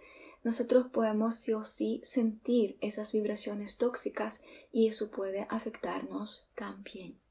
nosotros 0.42 0.88
podemos 0.88 1.37
sí 1.37 1.52
o 1.52 1.64
sí 1.64 2.00
sentir 2.02 2.76
esas 2.81 3.12
vibraciones 3.12 3.78
tóxicas 3.78 4.42
y 4.73 4.88
eso 4.88 5.11
puede 5.11 5.47
afectarnos 5.50 6.49
también. 6.57 7.22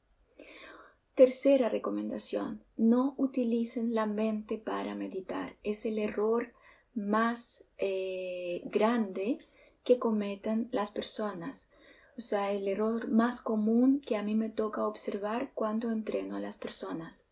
Tercera 1.21 1.69
recomendación, 1.69 2.63
no 2.77 3.13
utilicen 3.15 3.93
la 3.93 4.07
mente 4.07 4.57
para 4.57 4.95
meditar. 4.95 5.55
Es 5.61 5.85
el 5.85 5.99
error 5.99 6.51
más 6.95 7.63
eh, 7.77 8.63
grande 8.65 9.37
que 9.83 9.99
cometan 9.99 10.67
las 10.71 10.89
personas. 10.89 11.69
O 12.17 12.21
sea, 12.21 12.51
el 12.51 12.67
error 12.67 13.07
más 13.07 13.39
común 13.39 14.01
que 14.03 14.17
a 14.17 14.23
mí 14.23 14.33
me 14.33 14.49
toca 14.49 14.87
observar 14.87 15.51
cuando 15.53 15.91
entreno 15.91 16.37
a 16.37 16.39
las 16.39 16.57
personas. 16.57 17.27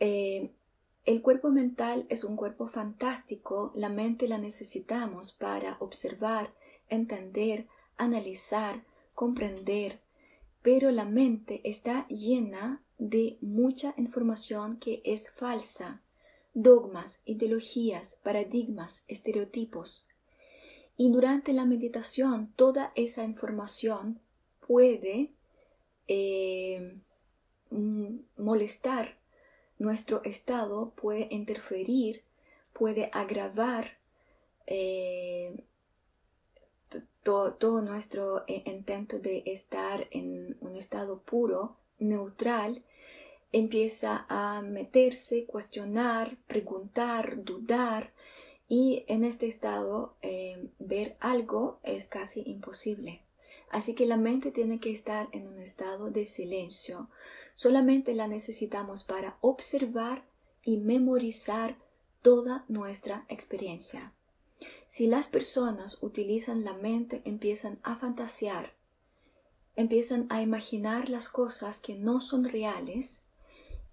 Eh, 0.00 0.50
el 1.04 1.22
cuerpo 1.22 1.50
mental 1.50 2.06
es 2.08 2.24
un 2.24 2.34
cuerpo 2.34 2.66
fantástico, 2.66 3.70
la 3.76 3.88
mente 3.88 4.26
la 4.26 4.38
necesitamos 4.38 5.30
para 5.30 5.76
observar, 5.78 6.52
entender, 6.88 7.68
analizar, 7.98 8.82
comprender, 9.14 10.00
pero 10.60 10.90
la 10.90 11.04
mente 11.04 11.60
está 11.62 12.08
llena 12.08 12.82
de 12.98 13.38
mucha 13.40 13.94
información 13.96 14.78
que 14.78 15.02
es 15.04 15.30
falsa, 15.30 16.02
dogmas, 16.54 17.20
ideologías, 17.24 18.18
paradigmas, 18.22 19.04
estereotipos. 19.08 20.06
Y 20.96 21.10
durante 21.10 21.52
la 21.52 21.66
meditación 21.66 22.52
toda 22.56 22.92
esa 22.94 23.22
información 23.24 24.18
puede 24.66 25.32
eh, 26.08 26.96
molestar 28.36 29.16
nuestro 29.78 30.22
estado, 30.24 30.92
puede 30.96 31.28
interferir, 31.30 32.22
puede 32.72 33.10
agravar 33.12 33.98
eh, 34.66 35.64
todo 37.22 37.82
nuestro 37.82 38.44
eh, 38.46 38.62
intento 38.66 39.18
de 39.18 39.42
estar 39.46 40.06
en 40.10 40.56
un 40.60 40.76
estado 40.76 41.18
puro 41.20 41.76
neutral 41.98 42.82
empieza 43.52 44.26
a 44.28 44.60
meterse, 44.62 45.46
cuestionar, 45.46 46.36
preguntar, 46.46 47.42
dudar 47.42 48.12
y 48.68 49.04
en 49.06 49.24
este 49.24 49.46
estado 49.46 50.14
eh, 50.22 50.68
ver 50.78 51.16
algo 51.20 51.78
es 51.82 52.06
casi 52.06 52.42
imposible. 52.46 53.22
Así 53.70 53.94
que 53.94 54.06
la 54.06 54.16
mente 54.16 54.50
tiene 54.50 54.80
que 54.80 54.90
estar 54.90 55.28
en 55.32 55.46
un 55.46 55.58
estado 55.58 56.10
de 56.10 56.26
silencio. 56.26 57.08
Solamente 57.54 58.14
la 58.14 58.28
necesitamos 58.28 59.04
para 59.04 59.36
observar 59.40 60.24
y 60.62 60.76
memorizar 60.76 61.76
toda 62.22 62.64
nuestra 62.68 63.24
experiencia. 63.28 64.12
Si 64.88 65.06
las 65.06 65.28
personas 65.28 66.02
utilizan 66.02 66.64
la 66.64 66.74
mente, 66.74 67.22
empiezan 67.24 67.78
a 67.82 67.96
fantasear, 67.96 68.72
empiezan 69.76 70.26
a 70.30 70.42
imaginar 70.42 71.08
las 71.08 71.28
cosas 71.28 71.80
que 71.80 71.94
no 71.94 72.20
son 72.20 72.44
reales 72.44 73.22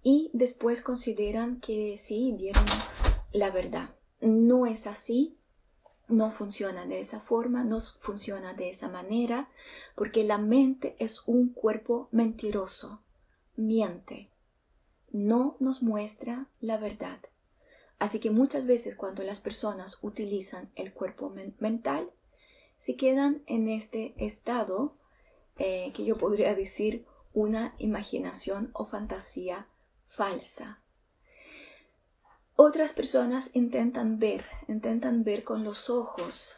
y 0.02 0.32
después 0.34 0.82
consideran 0.82 1.60
que 1.60 1.98
sí 1.98 2.34
vieron 2.38 2.66
la 3.32 3.52
verdad. 3.52 3.96
No 4.22 4.66
es 4.66 4.88
así. 4.88 5.38
no 6.10 6.32
funciona 6.32 6.86
de 6.86 7.00
esa 7.00 7.22
forma, 7.22 7.64
no 7.64 7.80
funciona 7.80 8.54
de 8.54 8.70
esa 8.70 8.90
manera, 8.90 9.50
porque 9.96 10.24
la 10.24 10.38
mente 10.38 10.96
es 11.00 11.24
un 11.26 11.54
cuerpo 11.54 12.10
mentiroso, 12.12 13.02
miente, 13.56 14.30
no 15.12 15.56
nos 15.60 15.82
muestra 15.82 16.48
la 16.60 16.78
verdad. 16.78 17.20
Así 18.00 18.20
que 18.20 18.32
muchas 18.32 18.66
veces 18.66 18.96
cuando 18.96 19.24
las 19.24 19.40
personas 19.40 19.98
utilizan 20.02 20.70
el 20.76 20.94
cuerpo 20.94 21.34
mental, 21.60 22.12
se 22.78 22.96
quedan 22.98 23.42
en 23.48 23.70
este 23.70 24.14
estado 24.18 24.98
eh, 25.58 25.92
que 25.94 26.06
yo 26.06 26.18
podría 26.18 26.56
decir 26.56 27.06
una 27.34 27.76
imaginación 27.78 28.70
o 28.74 28.86
fantasía 28.86 29.68
falsa. 30.08 30.80
Otras 32.56 32.94
personas 32.94 33.50
intentan 33.56 34.20
ver, 34.20 34.46
intentan 34.68 35.24
ver 35.24 35.44
con 35.44 35.64
los 35.64 35.90
ojos. 35.90 36.56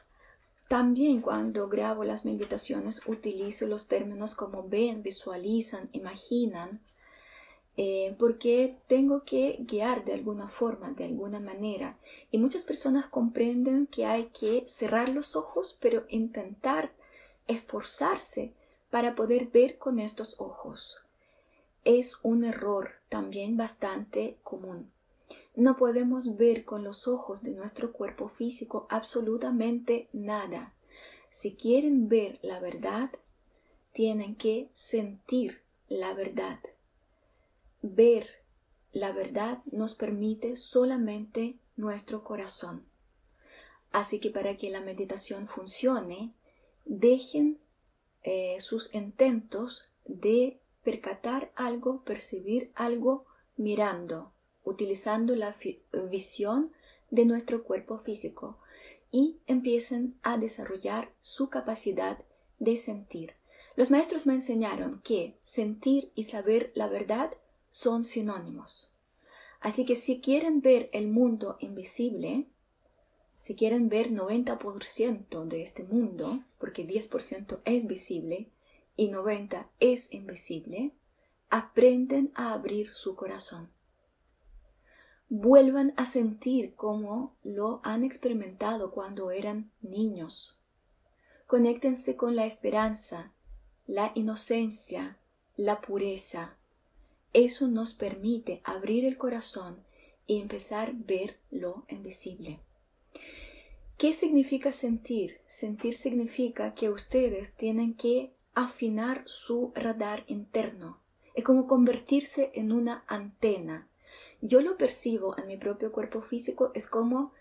También 0.67 1.21
cuando 1.21 1.69
grabo 1.69 2.03
las 2.03 2.25
meditaciones 2.25 3.01
utilizo 3.07 3.65
los 3.67 3.87
términos 3.87 4.35
como 4.35 4.67
ven, 4.67 5.03
visualizan, 5.03 5.89
imaginan, 5.93 6.81
eh, 7.77 8.15
porque 8.17 8.77
tengo 8.87 9.23
que 9.23 9.57
guiar 9.59 10.05
de 10.05 10.13
alguna 10.13 10.49
forma, 10.49 10.91
de 10.91 11.05
alguna 11.05 11.39
manera. 11.39 11.97
Y 12.31 12.39
muchas 12.39 12.63
personas 12.63 13.05
comprenden 13.07 13.87
que 13.87 14.05
hay 14.05 14.25
que 14.27 14.63
cerrar 14.67 15.09
los 15.09 15.35
ojos, 15.35 15.77
pero 15.79 16.05
intentar 16.09 16.91
esforzarse 17.47 18.53
para 18.95 19.13
poder 19.13 19.47
ver 19.47 19.77
con 19.77 19.99
estos 19.99 20.39
ojos. 20.39 21.01
Es 21.83 22.17
un 22.23 22.45
error 22.45 22.91
también 23.09 23.57
bastante 23.57 24.37
común. 24.41 24.89
No 25.53 25.75
podemos 25.75 26.37
ver 26.37 26.63
con 26.63 26.85
los 26.85 27.05
ojos 27.05 27.43
de 27.43 27.51
nuestro 27.51 27.91
cuerpo 27.91 28.29
físico 28.29 28.87
absolutamente 28.89 30.07
nada. 30.13 30.71
Si 31.29 31.55
quieren 31.55 32.07
ver 32.07 32.39
la 32.41 32.61
verdad, 32.61 33.09
tienen 33.91 34.37
que 34.37 34.69
sentir 34.71 35.59
la 35.89 36.13
verdad. 36.13 36.59
Ver 37.81 38.29
la 38.93 39.11
verdad 39.11 39.61
nos 39.73 39.93
permite 39.93 40.55
solamente 40.55 41.57
nuestro 41.75 42.23
corazón. 42.23 42.85
Así 43.91 44.21
que 44.21 44.29
para 44.29 44.55
que 44.55 44.69
la 44.69 44.79
meditación 44.79 45.49
funcione, 45.49 46.31
dejen 46.85 47.59
eh, 48.25 48.57
sus 48.59 48.93
intentos 48.93 49.89
de 50.05 50.59
percatar 50.83 51.51
algo, 51.55 52.03
percibir 52.03 52.71
algo 52.75 53.25
mirando 53.55 54.33
utilizando 54.65 55.35
la 55.35 55.55
visión 56.09 56.71
de 57.11 57.25
nuestro 57.25 57.63
cuerpo 57.63 57.99
físico 57.99 58.57
y 59.11 59.37
empiecen 59.47 60.15
a 60.23 60.37
desarrollar 60.37 61.11
su 61.21 61.49
capacidad 61.49 62.17
de 62.59 62.75
sentir. 62.75 63.33
Los 63.75 63.91
maestros 63.91 64.25
me 64.25 64.33
enseñaron 64.33 65.01
que 65.03 65.37
sentir 65.43 66.11
y 66.15 66.23
saber 66.23 66.71
la 66.75 66.87
verdad 66.87 67.31
son 67.69 68.03
sinónimos. 68.03 68.91
Así 69.61 69.85
que 69.85 69.95
si 69.95 70.19
quieren 70.19 70.61
ver 70.61 70.89
el 70.91 71.07
mundo 71.07 71.57
invisible, 71.59 72.47
si 73.45 73.55
quieren 73.55 73.89
ver 73.89 74.09
90% 74.09 75.45
de 75.45 75.61
este 75.61 75.83
mundo, 75.83 76.39
porque 76.57 76.83
10% 76.83 77.59
es 77.63 77.85
visible 77.85 78.49
y 78.97 79.11
90% 79.11 79.67
es 79.79 80.11
invisible, 80.11 80.93
aprenden 81.51 82.31
a 82.33 82.53
abrir 82.53 82.91
su 82.91 83.15
corazón 83.15 83.69
vuelvan 85.29 85.93
a 85.97 86.05
sentir 86.05 86.75
como 86.75 87.35
lo 87.43 87.81
han 87.83 88.03
experimentado 88.03 88.91
cuando 88.91 89.31
eran 89.31 89.69
niños. 89.81 90.59
Conéctense 91.47 92.15
con 92.15 92.35
la 92.35 92.45
esperanza, 92.45 93.31
la 93.85 94.11
inocencia, 94.15 95.17
la 95.55 95.81
pureza. 95.81 96.55
Eso 97.33 97.67
nos 97.67 97.93
permite 97.93 98.61
abrir 98.63 99.05
el 99.05 99.17
corazón 99.17 99.83
y 100.25 100.39
empezar 100.39 100.89
a 100.89 100.93
ver 100.95 101.37
lo 101.51 101.85
invisible. 101.89 102.59
¿Qué 103.97 104.13
significa 104.13 104.71
sentir? 104.71 105.39
Sentir 105.47 105.95
significa 105.95 106.73
que 106.73 106.89
ustedes 106.89 107.53
tienen 107.53 107.95
que 107.95 108.31
afinar 108.53 109.23
su 109.25 109.71
radar 109.75 110.23
interno. 110.27 110.99
Es 111.33 111.43
como 111.43 111.67
convertirse 111.67 112.51
en 112.53 112.71
una 112.71 113.03
antena 113.07 113.87
yo 114.47 114.61
lo 114.61 114.77
percibo 114.77 115.37
en 115.37 115.47
mi 115.47 115.57
propio 115.57 115.91
cuerpo 115.91 116.21
físico, 116.21 116.71
es 116.73 116.87
como 116.87 117.31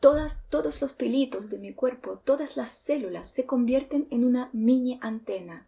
todas, 0.00 0.42
todos 0.50 0.80
los 0.80 0.92
pelitos 0.92 1.48
de 1.48 1.58
mi 1.58 1.72
cuerpo, 1.72 2.20
todas 2.24 2.56
las 2.56 2.70
células 2.70 3.28
se 3.28 3.46
convierten 3.46 4.06
en 4.10 4.24
una 4.24 4.50
mini 4.52 4.98
antena. 5.00 5.66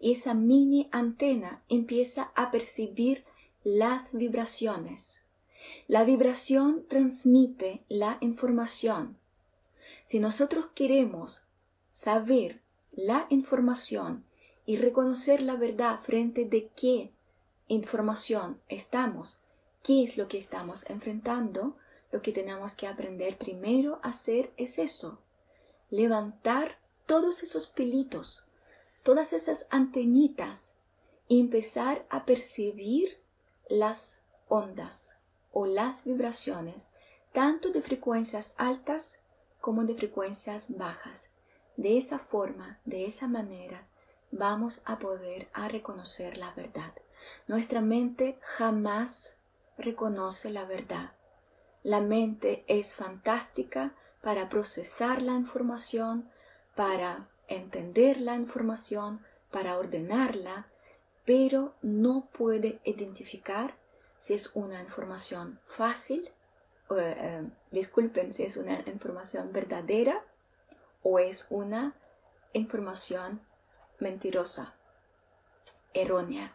Y 0.00 0.12
esa 0.12 0.34
mini 0.34 0.88
antena 0.92 1.62
empieza 1.68 2.30
a 2.34 2.50
percibir 2.50 3.24
las 3.64 4.14
vibraciones. 4.14 5.24
La 5.86 6.04
vibración 6.04 6.84
transmite 6.88 7.82
la 7.88 8.18
información. 8.20 9.16
Si 10.08 10.20
nosotros 10.20 10.68
queremos 10.74 11.44
saber 11.90 12.62
la 12.92 13.26
información 13.28 14.24
y 14.64 14.78
reconocer 14.78 15.42
la 15.42 15.56
verdad 15.56 16.00
frente 16.00 16.46
de 16.46 16.70
qué 16.74 17.12
información 17.66 18.58
estamos 18.70 19.42
qué 19.82 20.02
es 20.02 20.16
lo 20.16 20.26
que 20.26 20.38
estamos 20.38 20.88
enfrentando, 20.88 21.76
lo 22.10 22.22
que 22.22 22.32
tenemos 22.32 22.74
que 22.74 22.86
aprender 22.86 23.36
primero 23.36 24.00
a 24.02 24.08
hacer 24.08 24.50
es 24.56 24.78
eso, 24.78 25.18
levantar 25.90 26.78
todos 27.04 27.42
esos 27.42 27.66
pelitos, 27.66 28.46
todas 29.02 29.34
esas 29.34 29.66
antenitas 29.68 30.72
y 31.28 31.38
empezar 31.38 32.06
a 32.08 32.24
percibir 32.24 33.20
las 33.68 34.22
ondas 34.48 35.18
o 35.52 35.66
las 35.66 36.02
vibraciones, 36.06 36.88
tanto 37.34 37.72
de 37.72 37.82
frecuencias 37.82 38.54
altas 38.56 39.18
como 39.68 39.84
de 39.84 39.94
frecuencias 39.94 40.78
bajas. 40.78 41.30
De 41.76 41.98
esa 41.98 42.18
forma, 42.18 42.78
de 42.86 43.04
esa 43.04 43.28
manera, 43.28 43.86
vamos 44.30 44.80
a 44.86 44.98
poder 44.98 45.50
a 45.52 45.68
reconocer 45.68 46.38
la 46.38 46.52
verdad. 46.52 46.94
Nuestra 47.48 47.82
mente 47.82 48.38
jamás 48.40 49.36
reconoce 49.76 50.48
la 50.48 50.64
verdad. 50.64 51.12
La 51.82 52.00
mente 52.00 52.64
es 52.66 52.94
fantástica 52.94 53.92
para 54.22 54.48
procesar 54.48 55.20
la 55.20 55.34
información, 55.34 56.30
para 56.74 57.28
entender 57.46 58.22
la 58.22 58.36
información, 58.36 59.20
para 59.50 59.76
ordenarla, 59.76 60.68
pero 61.26 61.74
no 61.82 62.26
puede 62.32 62.80
identificar 62.84 63.74
si 64.16 64.32
es 64.32 64.56
una 64.56 64.80
información 64.80 65.60
fácil, 65.66 66.30
eh, 66.96 67.48
disculpen 67.70 68.32
si 68.32 68.44
es 68.44 68.56
una 68.56 68.80
información 68.86 69.52
verdadera 69.52 70.24
o 71.02 71.18
es 71.18 71.46
una 71.50 71.94
información 72.52 73.40
mentirosa, 73.98 74.74
errónea. 75.92 76.54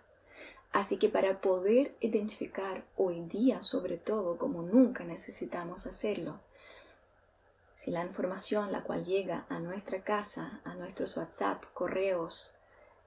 Así 0.72 0.98
que 0.98 1.10
para 1.10 1.40
poder 1.40 1.96
identificar 2.00 2.84
hoy 2.98 3.22
día, 3.22 3.62
sobre 3.62 3.98
todo 3.98 4.38
como 4.38 4.64
nunca 4.64 5.04
necesitamos 5.04 5.86
hacerlo, 5.86 6.40
si 7.76 7.92
la 7.92 8.04
información 8.04 8.72
la 8.72 8.84
cual 8.84 9.06
llega 9.06 9.46
a 9.50 9.60
nuestra 9.60 10.04
casa, 10.04 10.62
a 10.64 10.74
nuestros 10.74 11.18
WhatsApp, 11.18 11.64
correos, 11.74 12.56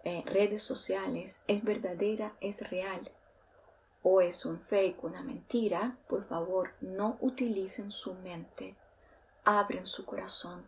eh, 0.05 0.23
redes 0.27 0.63
sociales, 0.63 1.41
es 1.49 1.65
verdadera, 1.65 2.35
es 2.41 2.61
real, 2.71 3.11
o 4.09 4.21
es 4.21 4.47
un 4.47 4.61
fake, 4.61 5.03
una 5.03 5.21
mentira, 5.21 5.97
por 6.07 6.23
favor 6.23 6.71
no 6.81 7.19
utilicen 7.21 7.91
su 7.91 8.15
mente, 8.15 8.77
abren 9.45 9.85
su 9.85 10.05
corazón, 10.05 10.65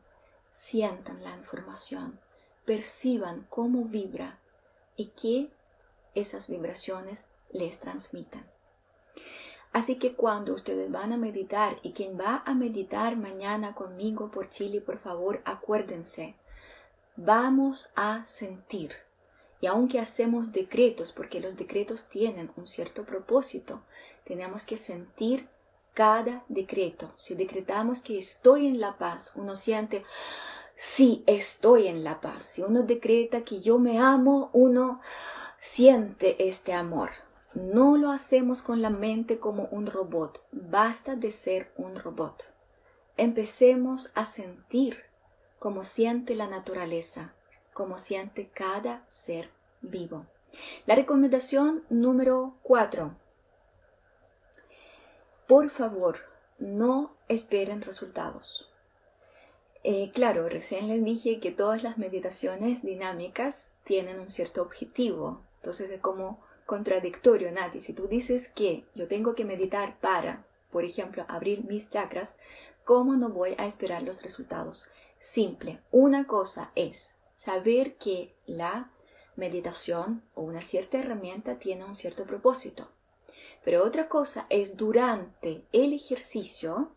sientan 0.51 1.23
la 1.23 1.37
información, 1.37 2.19
perciban 2.65 3.47
cómo 3.49 3.85
vibra 3.85 4.41
y 4.97 5.13
qué 5.15 5.53
esas 6.17 6.49
vibraciones 6.51 7.29
les 7.53 7.79
transmitan. 7.79 8.45
Así 9.73 10.01
que 10.01 10.15
cuando 10.15 10.53
ustedes 10.53 10.91
van 10.91 11.13
a 11.13 11.17
meditar 11.17 11.79
y 11.85 11.93
quien 11.93 12.19
va 12.19 12.43
a 12.45 12.55
meditar 12.55 13.17
mañana 13.17 13.73
conmigo 13.73 14.33
por 14.33 14.51
Chile, 14.51 14.81
por 14.81 14.99
favor, 14.99 15.43
acuérdense, 15.45 16.35
vamos 17.15 17.89
a 17.95 18.25
sentir. 18.25 19.08
Y 19.61 19.67
aunque 19.67 19.99
hacemos 19.99 20.53
decretos, 20.53 21.13
porque 21.13 21.41
los 21.41 21.57
decretos 21.57 22.09
tienen 22.09 22.51
un 22.57 22.67
cierto 22.67 23.05
propósito, 23.05 23.83
tenemos 24.25 24.65
que 24.65 24.77
sentir 24.77 25.49
cada 25.95 26.45
decreto. 26.49 27.13
Si 27.17 27.35
decretamos 27.35 28.01
que 28.01 28.19
estoy 28.19 28.67
en 28.69 28.79
la 28.79 28.99
paz, 28.99 29.33
uno 29.35 29.57
siente, 29.57 30.05
sí, 30.77 31.25
estoy 31.27 31.89
en 31.89 32.05
la 32.05 32.21
paz. 32.21 32.45
Si 32.45 32.63
uno 32.63 32.83
decreta 32.83 33.43
que 33.43 33.61
yo 33.61 33.79
me 33.79 33.99
amo, 33.99 34.51
uno 34.53 35.01
siente 35.59 36.47
este 36.47 36.73
amor. 36.73 37.11
No 37.55 37.97
lo 37.97 38.13
hacemos 38.13 38.63
con 38.63 38.81
la 38.81 38.91
mente 38.91 39.41
como 39.41 39.65
un 39.73 39.87
robot. 39.87 40.41
Basta 40.53 41.17
de 41.17 41.33
ser 41.33 41.73
un 41.77 41.97
robot. 41.97 42.45
empecemos 43.17 44.13
a 44.15 44.25
sentir 44.25 44.99
como 45.59 45.83
siente 45.83 46.37
la 46.37 46.47
naturaleza, 46.47 47.35
como 47.79 48.01
siente 48.01 48.51
cada 48.53 49.05
ser 49.09 49.51
vivo. 49.83 50.27
La 50.87 50.97
recomendación 50.97 51.85
número 51.89 52.57
4. 52.65 53.15
Por 55.47 55.71
favor, 55.71 56.17
no 56.59 57.15
esperen 57.29 57.81
resultados. 57.83 58.69
Eh, 59.85 60.11
claro, 60.13 60.49
recién 60.49 60.89
les 60.89 61.05
dije 61.05 61.39
que 61.39 61.53
todas 61.53 61.85
las 61.85 61.99
meditaciones 61.99 62.83
dinámicas 62.83 63.71
tienen 63.85 64.19
un 64.19 64.29
cierto 64.29 64.61
objetivo. 64.61 65.45
Entonces 65.59 65.89
es 65.89 66.01
como 66.01 66.43
contradictorio, 66.67 67.53
Nati. 67.53 67.81
Si 67.81 67.93
tú 67.93 68.09
dices 68.09 68.49
que 68.49 68.87
yo 68.97 69.07
tengo 69.07 69.37
que 69.37 69.45
meditar 69.45 70.01
para, 70.01 70.45
por 70.73 70.85
ejemplo, 70.85 71.25
abrir 71.29 71.65
mis 71.65 71.91
chakras, 71.91 72.37
¿cómo 72.83 73.15
no 73.15 73.29
voy 73.29 73.55
a 73.57 73.67
esperar 73.67 74.03
los 74.03 74.25
resultados? 74.25 74.89
Simple. 75.21 75.81
Una 75.93 76.27
cosa 76.27 76.73
es 76.75 77.15
saber 77.39 77.95
que 77.99 78.35
la 78.47 78.91
meditación 79.37 80.25
o 80.35 80.43
una 80.43 80.61
cierta 80.61 80.99
herramienta 80.99 81.61
tiene 81.61 81.85
un 81.85 81.95
cierto 81.95 82.25
propósito. 82.25 82.89
Pero 83.65 83.85
otra 83.85 84.09
cosa 84.09 84.47
es 84.51 84.77
durante 84.77 85.63
el 85.71 85.93
ejercicio 85.93 86.91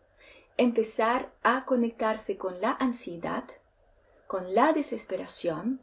empezar 0.56 1.32
a 1.44 1.64
conectarse 1.64 2.38
con 2.38 2.60
la 2.60 2.72
ansiedad, 2.72 3.44
con 4.26 4.52
la 4.52 4.72
desesperación, 4.72 5.80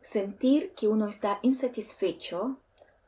sentir 0.00 0.72
que 0.72 0.88
uno 0.88 1.06
está 1.06 1.38
insatisfecho, 1.42 2.56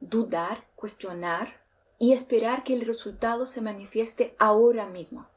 dudar, 0.00 0.66
cuestionar 0.74 1.62
y 1.98 2.12
esperar 2.12 2.62
que 2.62 2.74
el 2.74 2.84
resultado 2.84 3.46
se 3.46 3.62
manifieste 3.62 4.36
ahora 4.38 4.84
mismo. 4.84 5.28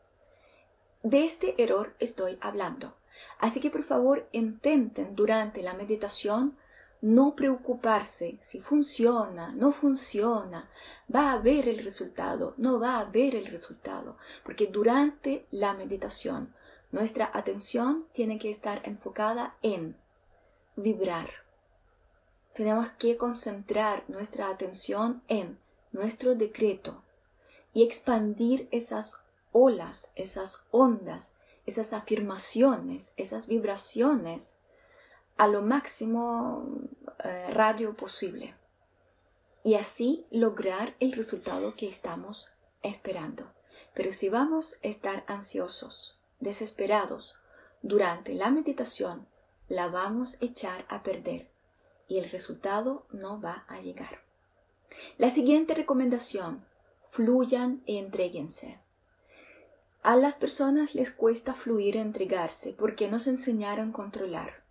De 1.04 1.24
este 1.24 1.64
error 1.64 1.96
estoy 2.00 2.38
hablando. 2.42 2.99
Así 3.40 3.60
que 3.60 3.70
por 3.70 3.84
favor 3.84 4.28
intenten 4.32 5.16
durante 5.16 5.62
la 5.62 5.74
meditación 5.74 6.58
no 7.02 7.36
preocuparse 7.36 8.38
si 8.42 8.60
funciona, 8.60 9.54
no 9.54 9.72
funciona, 9.72 10.70
va 11.14 11.32
a 11.32 11.34
haber 11.34 11.70
el 11.70 11.84
resultado, 11.84 12.54
no 12.58 12.80
va 12.80 12.96
a 12.96 13.02
haber 13.02 13.36
el 13.36 13.46
resultado, 13.46 14.18
porque 14.44 14.68
durante 14.68 15.46
la 15.52 15.74
meditación 15.74 16.54
nuestra 16.92 17.30
atención 17.34 18.06
tiene 18.14 18.38
que 18.38 18.50
estar 18.50 18.82
enfocada 18.84 19.56
en 19.62 19.96
vibrar. 20.76 21.30
Tenemos 22.54 22.90
que 22.98 23.16
concentrar 23.16 24.04
nuestra 24.10 24.50
atención 24.50 25.22
en 25.28 25.58
nuestro 25.92 26.36
decreto 26.36 27.04
y 27.74 27.84
expandir 27.84 28.68
esas 28.72 29.24
olas, 29.52 30.12
esas 30.16 30.66
ondas, 30.72 31.34
esas 31.70 31.94
afirmaciones, 31.94 33.14
esas 33.16 33.48
vibraciones 33.48 34.56
a 35.38 35.48
lo 35.48 35.62
máximo 35.62 36.82
eh, 37.24 37.48
radio 37.52 37.96
posible 37.96 38.56
y 39.64 39.76
así 39.76 40.26
lograr 40.32 40.96
el 41.00 41.14
resultado 41.14 41.76
que 41.76 41.88
estamos 41.88 42.50
esperando. 42.82 43.52
Pero 43.94 44.14
si 44.14 44.30
vamos 44.30 44.80
a 44.84 44.88
estar 44.88 45.24
ansiosos, 45.28 46.18
desesperados 46.40 47.36
durante 47.82 48.34
la 48.34 48.50
meditación, 48.50 49.28
la 49.68 49.88
vamos 49.88 50.36
a 50.42 50.46
echar 50.46 50.86
a 50.90 51.04
perder 51.04 51.50
y 52.08 52.18
el 52.18 52.30
resultado 52.30 53.06
no 53.12 53.40
va 53.40 53.66
a 53.68 53.80
llegar. 53.80 54.22
La 55.18 55.30
siguiente 55.30 55.74
recomendación, 55.76 56.66
fluyan 57.10 57.84
y 57.86 57.98
entreguense. 57.98 58.80
A 60.02 60.16
las 60.16 60.36
personas 60.36 60.96
les 60.96 61.12
cuesta 61.12 61.54
fluir 61.54 61.96
y 61.96 62.00
entregarse 62.00 62.72
porque 62.72 63.10
nos 63.10 63.28
enseñaron 63.28 63.90
a 63.90 63.94
controlar. 63.94 64.64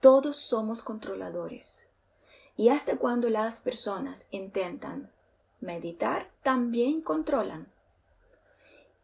Todos 0.00 0.36
somos 0.36 0.82
controladores. 0.82 1.88
Y 2.56 2.70
hasta 2.70 2.96
cuando 2.96 3.28
las 3.28 3.60
personas 3.60 4.26
intentan 4.32 5.12
meditar, 5.60 6.30
también 6.42 7.00
controlan. 7.00 7.68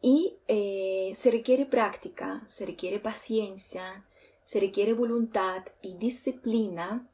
Y 0.01 0.37
eh, 0.48 1.12
se 1.14 1.31
requiere 1.31 1.64
práctica, 1.64 2.42
se 2.48 2.66
requiere 2.66 2.98
paciencia, 2.98 4.05
se 4.42 4.59
requiere 4.59 4.94
voluntad 4.94 5.64
y 5.81 5.96
disciplina 5.96 7.07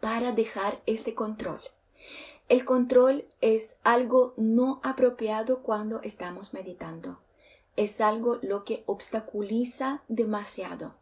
para 0.00 0.32
dejar 0.32 0.80
este 0.86 1.14
control. 1.14 1.60
El 2.48 2.64
control 2.64 3.26
es 3.42 3.78
algo 3.84 4.32
no 4.38 4.80
apropiado 4.82 5.60
cuando 5.62 6.00
estamos 6.02 6.54
meditando. 6.54 7.18
Es 7.76 8.00
algo 8.00 8.38
lo 8.42 8.64
que 8.64 8.84
obstaculiza 8.86 10.02
demasiado. 10.08 10.94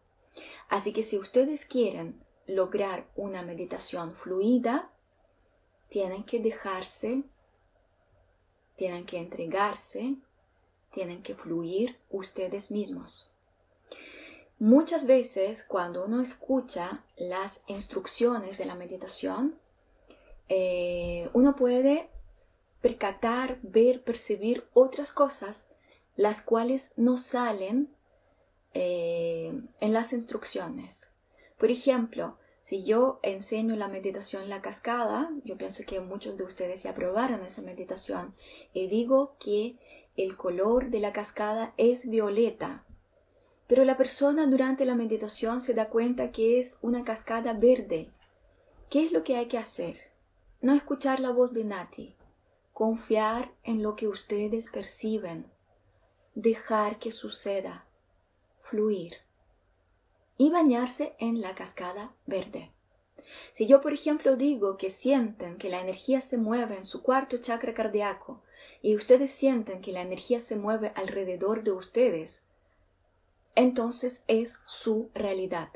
Así 0.68 0.92
que 0.92 1.02
si 1.02 1.18
ustedes 1.18 1.64
quieren 1.64 2.22
lograr 2.46 3.06
una 3.14 3.42
meditación 3.42 4.14
fluida, 4.14 4.90
tienen 5.88 6.24
que 6.24 6.40
dejarse, 6.40 7.22
tienen 8.76 9.04
que 9.04 9.18
entregarse, 9.18 10.16
tienen 10.90 11.22
que 11.22 11.35
fluir 11.35 11.98
ustedes 12.11 12.70
mismos. 12.70 13.30
Muchas 14.58 15.06
veces 15.06 15.64
cuando 15.64 16.04
uno 16.04 16.20
escucha 16.20 17.02
las 17.16 17.64
instrucciones 17.66 18.58
de 18.58 18.64
la 18.64 18.74
meditación, 18.74 19.58
eh, 20.48 21.28
uno 21.32 21.56
puede 21.56 22.08
percatar, 22.80 23.58
ver, 23.62 24.02
percibir 24.02 24.66
otras 24.72 25.12
cosas 25.12 25.68
las 26.16 26.42
cuales 26.42 26.92
no 26.96 27.16
salen 27.16 27.88
eh, 28.75 29.53
en 29.81 29.92
las 29.92 30.12
instrucciones. 30.12 31.09
Por 31.59 31.70
ejemplo, 31.70 32.37
si 32.62 32.85
yo 32.85 33.18
enseño 33.22 33.75
la 33.75 33.88
meditación 33.88 34.48
la 34.48 34.62
cascada, 34.62 35.31
yo 35.44 35.57
pienso 35.57 35.83
que 35.87 36.01
muchos 36.01 36.37
de 36.37 36.44
ustedes 36.44 36.85
ya 36.85 36.94
probaron 36.94 37.44
esa 37.44 37.62
meditación, 37.62 38.35
y 38.72 38.87
digo 38.87 39.35
que 39.40 39.77
el 40.16 40.37
color 40.37 40.90
de 40.90 41.01
la 41.01 41.12
cascada 41.12 41.75
es 41.77 42.09
violeta, 42.09 42.85
pero 43.66 43.85
la 43.85 43.96
persona 43.96 44.46
durante 44.46 44.85
la 44.85 44.94
meditación 44.94 45.61
se 45.61 45.75
da 45.75 45.88
cuenta 45.88 46.31
que 46.31 46.61
es 46.61 46.79
una 46.83 47.05
cascada 47.05 47.53
verde. 47.53 48.11
¿Qué 48.90 49.03
es 49.03 49.12
lo 49.12 49.25
que 49.25 49.37
hay 49.37 49.46
que 49.46 49.59
hacer? 49.59 49.96
No 50.61 50.75
escuchar 50.75 51.18
la 51.20 51.31
voz 51.31 51.53
de 51.55 51.64
Nati, 51.64 52.14
confiar 52.72 53.51
en 53.64 53.83
lo 53.83 53.96
que 53.96 54.09
ustedes 54.09 54.70
perciben, 54.70 55.46
dejar 56.34 56.98
que 56.98 57.10
suceda 57.10 57.84
fluir 58.62 59.16
y 60.38 60.50
bañarse 60.50 61.14
en 61.18 61.40
la 61.40 61.54
cascada 61.54 62.14
verde. 62.26 62.70
Si 63.52 63.66
yo, 63.66 63.80
por 63.80 63.92
ejemplo, 63.92 64.36
digo 64.36 64.76
que 64.76 64.90
sienten 64.90 65.58
que 65.58 65.68
la 65.68 65.80
energía 65.80 66.20
se 66.20 66.38
mueve 66.38 66.76
en 66.76 66.84
su 66.84 67.02
cuarto 67.02 67.38
chakra 67.38 67.74
cardíaco 67.74 68.42
y 68.80 68.96
ustedes 68.96 69.30
sienten 69.30 69.80
que 69.80 69.92
la 69.92 70.02
energía 70.02 70.40
se 70.40 70.56
mueve 70.56 70.92
alrededor 70.94 71.62
de 71.62 71.72
ustedes, 71.72 72.44
entonces 73.54 74.24
es 74.26 74.58
su 74.66 75.10
realidad. 75.14 75.68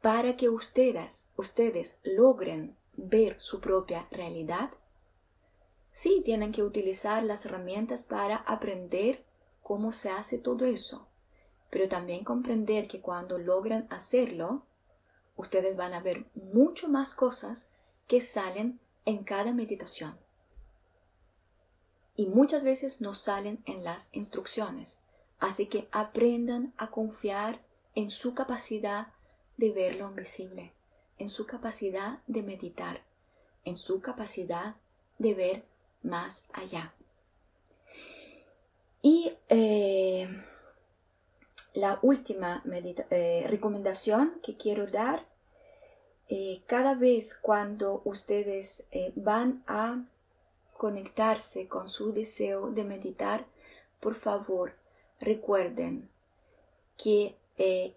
Para 0.00 0.36
que 0.36 0.48
ustedes, 0.48 1.28
ustedes 1.36 2.00
logren 2.02 2.76
ver 2.96 3.40
su 3.40 3.60
propia 3.60 4.08
realidad, 4.10 4.70
sí 5.98 6.22
tienen 6.24 6.52
que 6.52 6.62
utilizar 6.62 7.22
las 7.22 7.44
herramientas 7.46 8.04
para 8.04 8.36
aprender 8.36 9.24
cómo 9.62 9.92
se 9.92 10.10
hace 10.10 10.38
todo 10.38 10.64
eso 10.64 11.08
pero 11.70 11.88
también 11.88 12.24
comprender 12.24 12.88
que 12.88 13.00
cuando 13.00 13.38
logran 13.38 13.86
hacerlo, 13.90 14.62
ustedes 15.36 15.76
van 15.76 15.94
a 15.94 16.00
ver 16.00 16.24
mucho 16.34 16.88
más 16.88 17.12
cosas 17.12 17.68
que 18.06 18.20
salen 18.20 18.80
en 19.04 19.24
cada 19.24 19.52
meditación. 19.52 20.16
Y 22.16 22.26
muchas 22.26 22.62
veces 22.62 23.00
no 23.00 23.14
salen 23.14 23.62
en 23.66 23.84
las 23.84 24.08
instrucciones. 24.12 24.98
Así 25.38 25.66
que 25.66 25.88
aprendan 25.92 26.72
a 26.78 26.90
confiar 26.90 27.60
en 27.94 28.10
su 28.10 28.34
capacidad 28.34 29.08
de 29.56 29.70
ver 29.70 29.96
lo 29.96 30.08
invisible, 30.08 30.72
en 31.18 31.28
su 31.28 31.46
capacidad 31.46 32.18
de 32.26 32.42
meditar, 32.42 33.02
en 33.64 33.76
su 33.76 34.00
capacidad 34.00 34.74
de 35.18 35.34
ver 35.34 35.64
más 36.02 36.44
allá. 36.52 36.92
Y 39.02 39.32
eh, 39.48 40.28
la 41.74 41.98
última 42.02 42.62
eh, 43.10 43.44
recomendación 43.48 44.40
que 44.42 44.56
quiero 44.56 44.86
dar, 44.86 45.24
eh, 46.28 46.62
cada 46.66 46.94
vez 46.94 47.34
cuando 47.34 48.02
ustedes 48.04 48.86
van 49.14 49.62
a 49.66 50.04
conectarse 50.76 51.68
con 51.68 51.88
su 51.88 52.12
deseo 52.12 52.70
de 52.70 52.84
meditar, 52.84 53.46
por 54.00 54.14
favor 54.14 54.74
recuerden 55.20 56.08
que 56.96 57.36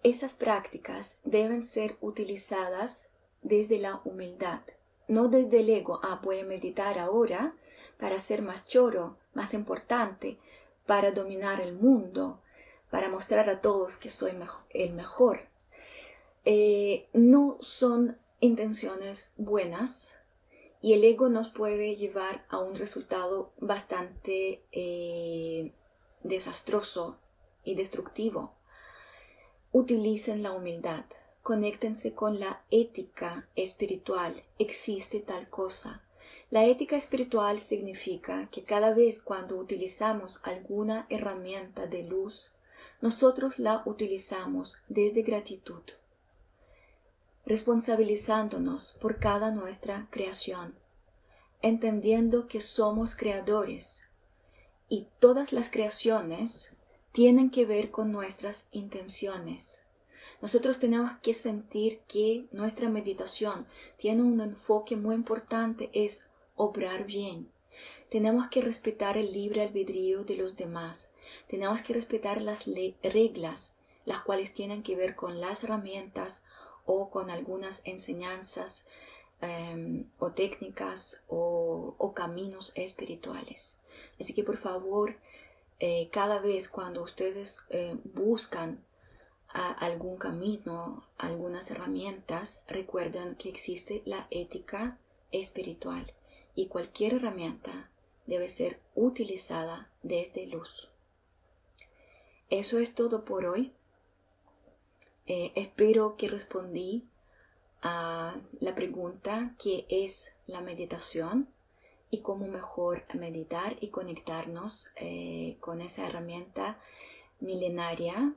esas 0.02 0.34
prácticas 0.34 1.18
deben 1.22 1.62
ser 1.62 1.96
utilizadas 2.00 3.08
desde 3.42 3.78
la 3.78 4.00
humildad, 4.04 4.60
no 5.06 5.28
desde 5.28 5.60
el 5.60 5.70
ego, 5.70 6.00
ah, 6.02 6.20
voy 6.22 6.40
a 6.40 6.44
meditar 6.44 6.98
ahora 6.98 7.54
para 8.02 8.18
ser 8.18 8.42
más 8.42 8.66
choro, 8.66 9.16
más 9.32 9.54
importante, 9.54 10.36
para 10.86 11.12
dominar 11.12 11.60
el 11.60 11.72
mundo, 11.72 12.40
para 12.90 13.08
mostrar 13.08 13.48
a 13.48 13.60
todos 13.60 13.96
que 13.96 14.10
soy 14.10 14.32
el 14.70 14.92
mejor, 14.92 15.42
eh, 16.44 17.06
no 17.12 17.58
son 17.60 18.18
intenciones 18.40 19.32
buenas 19.36 20.18
y 20.80 20.94
el 20.94 21.04
ego 21.04 21.28
nos 21.28 21.48
puede 21.48 21.94
llevar 21.94 22.44
a 22.48 22.58
un 22.58 22.74
resultado 22.74 23.52
bastante 23.60 24.64
eh, 24.72 25.70
desastroso 26.24 27.18
y 27.62 27.76
destructivo. 27.76 28.52
Utilicen 29.70 30.42
la 30.42 30.50
humildad, 30.50 31.04
conéctense 31.40 32.14
con 32.14 32.40
la 32.40 32.64
ética 32.72 33.46
espiritual, 33.54 34.42
existe 34.58 35.20
tal 35.20 35.48
cosa. 35.48 36.02
La 36.52 36.66
ética 36.66 36.98
espiritual 36.98 37.60
significa 37.60 38.46
que 38.50 38.62
cada 38.62 38.92
vez 38.92 39.22
cuando 39.22 39.56
utilizamos 39.56 40.38
alguna 40.42 41.06
herramienta 41.08 41.86
de 41.86 42.02
luz, 42.02 42.52
nosotros 43.00 43.58
la 43.58 43.82
utilizamos 43.86 44.82
desde 44.86 45.22
gratitud, 45.22 45.80
responsabilizándonos 47.46 48.98
por 49.00 49.18
cada 49.18 49.50
nuestra 49.50 50.08
creación, 50.10 50.74
entendiendo 51.62 52.46
que 52.48 52.60
somos 52.60 53.16
creadores 53.16 54.02
y 54.90 55.06
todas 55.20 55.54
las 55.54 55.70
creaciones 55.70 56.76
tienen 57.12 57.48
que 57.50 57.64
ver 57.64 57.90
con 57.90 58.12
nuestras 58.12 58.68
intenciones. 58.72 59.82
Nosotros 60.42 60.78
tenemos 60.78 61.12
que 61.22 61.32
sentir 61.32 62.00
que 62.06 62.44
nuestra 62.52 62.90
meditación 62.90 63.66
tiene 63.96 64.22
un 64.22 64.38
enfoque 64.42 64.96
muy 64.96 65.14
importante, 65.14 65.88
es 65.94 66.28
obrar 66.56 67.04
bien. 67.04 67.50
Tenemos 68.10 68.48
que 68.48 68.60
respetar 68.60 69.16
el 69.16 69.32
libre 69.32 69.62
albedrío 69.62 70.24
de 70.24 70.36
los 70.36 70.56
demás. 70.56 71.10
Tenemos 71.48 71.80
que 71.80 71.94
respetar 71.94 72.42
las 72.42 72.66
reglas, 73.02 73.74
las 74.04 74.20
cuales 74.20 74.52
tienen 74.52 74.82
que 74.82 74.96
ver 74.96 75.16
con 75.16 75.40
las 75.40 75.64
herramientas 75.64 76.44
o 76.84 77.08
con 77.08 77.30
algunas 77.30 77.80
enseñanzas 77.86 78.86
em, 79.40 80.04
o 80.18 80.32
técnicas 80.32 81.24
o, 81.28 82.12
caminos 82.14 82.72
espirituales. 82.74 83.78
Así 84.20 84.34
que 84.34 84.44
por 84.44 84.58
favor, 84.58 85.16
eh, 85.80 86.10
cada 86.12 86.38
vez 86.38 86.68
cuando 86.68 87.02
ustedes 87.02 87.64
eh, 87.70 87.96
buscan 88.04 88.84
algún 89.48 90.16
camino, 90.16 91.04
algunas 91.18 91.70
herramientas, 91.70 92.62
recuerden 92.68 93.36
que 93.36 93.50
existe 93.50 94.02
la 94.06 94.26
ética 94.30 94.98
espiritual 95.30 96.12
y 96.54 96.66
cualquier 96.66 97.14
herramienta 97.14 97.90
debe 98.26 98.48
ser 98.48 98.80
utilizada 98.94 99.90
desde 100.02 100.46
luz. 100.46 100.88
Eso 102.50 102.78
es 102.78 102.94
todo 102.94 103.24
por 103.24 103.46
hoy. 103.46 103.72
Eh, 105.26 105.52
espero 105.54 106.16
que 106.16 106.28
respondí 106.28 107.04
a 107.82 108.36
la 108.60 108.74
pregunta 108.74 109.54
qué 109.58 109.86
es 109.88 110.34
la 110.46 110.60
meditación 110.60 111.48
y 112.10 112.20
cómo 112.20 112.46
mejor 112.46 113.04
meditar 113.14 113.76
y 113.80 113.88
conectarnos 113.88 114.90
eh, 114.96 115.56
con 115.60 115.80
esa 115.80 116.06
herramienta 116.06 116.78
milenaria. 117.40 118.34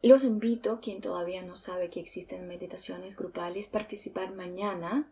Los 0.00 0.22
invito, 0.22 0.80
quien 0.80 1.00
todavía 1.00 1.42
no 1.42 1.56
sabe 1.56 1.90
que 1.90 2.00
existen 2.00 2.46
meditaciones 2.46 3.16
grupales, 3.16 3.66
participar 3.66 4.32
mañana 4.34 5.10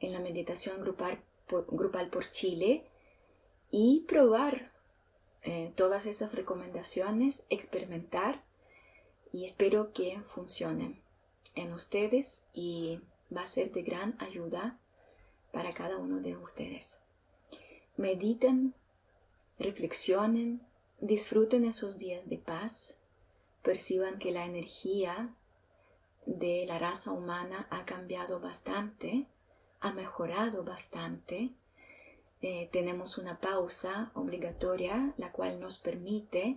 en 0.00 0.12
la 0.12 0.20
meditación 0.20 0.80
grupal 0.82 1.18
grupal 1.62 2.08
por 2.08 2.30
Chile 2.30 2.84
y 3.70 4.00
probar 4.08 4.70
eh, 5.42 5.72
todas 5.76 6.06
esas 6.06 6.34
recomendaciones, 6.34 7.44
experimentar 7.50 8.42
y 9.32 9.44
espero 9.44 9.92
que 9.92 10.20
funcionen 10.20 11.00
en 11.54 11.72
ustedes 11.72 12.44
y 12.52 13.00
va 13.34 13.42
a 13.42 13.46
ser 13.46 13.72
de 13.72 13.82
gran 13.82 14.16
ayuda 14.20 14.78
para 15.52 15.72
cada 15.72 15.98
uno 15.98 16.20
de 16.20 16.36
ustedes. 16.36 17.00
Mediten, 17.96 18.74
reflexionen, 19.58 20.60
disfruten 21.00 21.64
esos 21.64 21.98
días 21.98 22.28
de 22.28 22.38
paz, 22.38 22.98
perciban 23.62 24.18
que 24.18 24.32
la 24.32 24.44
energía 24.44 25.34
de 26.26 26.64
la 26.66 26.78
raza 26.78 27.12
humana 27.12 27.66
ha 27.70 27.84
cambiado 27.84 28.40
bastante 28.40 29.26
ha 29.84 29.92
mejorado 29.92 30.64
bastante. 30.64 31.50
Eh, 32.40 32.70
tenemos 32.72 33.18
una 33.18 33.38
pausa 33.38 34.10
obligatoria, 34.14 35.12
la 35.18 35.30
cual 35.30 35.60
nos 35.60 35.76
permite 35.76 36.56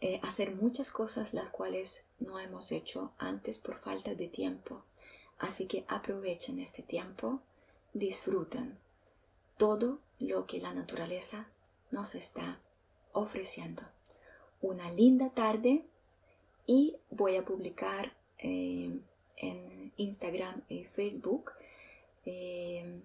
eh, 0.00 0.20
hacer 0.22 0.54
muchas 0.54 0.92
cosas 0.92 1.34
las 1.34 1.48
cuales 1.48 2.04
no 2.20 2.38
hemos 2.38 2.70
hecho 2.70 3.10
antes 3.18 3.58
por 3.58 3.76
falta 3.78 4.14
de 4.14 4.28
tiempo. 4.28 4.84
Así 5.38 5.66
que 5.66 5.84
aprovechen 5.88 6.60
este 6.60 6.82
tiempo, 6.82 7.40
disfruten 7.92 8.78
todo 9.56 9.98
lo 10.20 10.46
que 10.46 10.60
la 10.60 10.72
naturaleza 10.72 11.48
nos 11.90 12.14
está 12.14 12.60
ofreciendo. 13.12 13.82
Una 14.60 14.92
linda 14.92 15.30
tarde 15.30 15.84
y 16.66 16.96
voy 17.10 17.34
a 17.34 17.44
publicar 17.44 18.12
eh, 18.38 18.96
en 19.38 19.92
Instagram 19.96 20.62
y 20.68 20.84
Facebook 20.84 21.50
eh, 22.24 23.02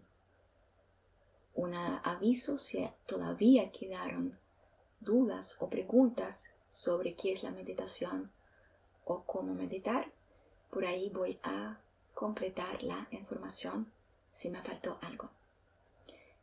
un 1.55 1.73
aviso 1.73 2.57
si 2.57 2.87
todavía 3.05 3.71
quedaron 3.71 4.37
dudas 4.99 5.57
o 5.59 5.69
preguntas 5.69 6.49
sobre 6.69 7.15
qué 7.15 7.31
es 7.33 7.43
la 7.43 7.51
meditación 7.51 8.31
o 9.05 9.23
cómo 9.23 9.53
meditar. 9.53 10.11
Por 10.69 10.85
ahí 10.85 11.09
voy 11.09 11.39
a 11.43 11.79
completar 12.13 12.83
la 12.83 13.07
información 13.11 13.91
si 14.31 14.49
me 14.49 14.61
faltó 14.61 14.99
algo. 15.01 15.29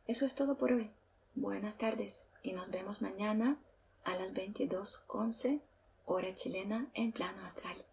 Eso 0.05 0.25
es 0.25 0.35
todo 0.35 0.55
por 0.55 0.71
hoy. 0.71 0.89
Buenas 1.35 1.77
tardes 1.77 2.27
y 2.43 2.53
nos 2.53 2.71
vemos 2.71 3.01
mañana 3.01 3.57
a 4.03 4.15
las 4.15 4.33
22.11 4.33 5.61
hora 6.05 6.33
chilena 6.33 6.87
en 6.93 7.11
plano 7.11 7.45
astral. 7.45 7.83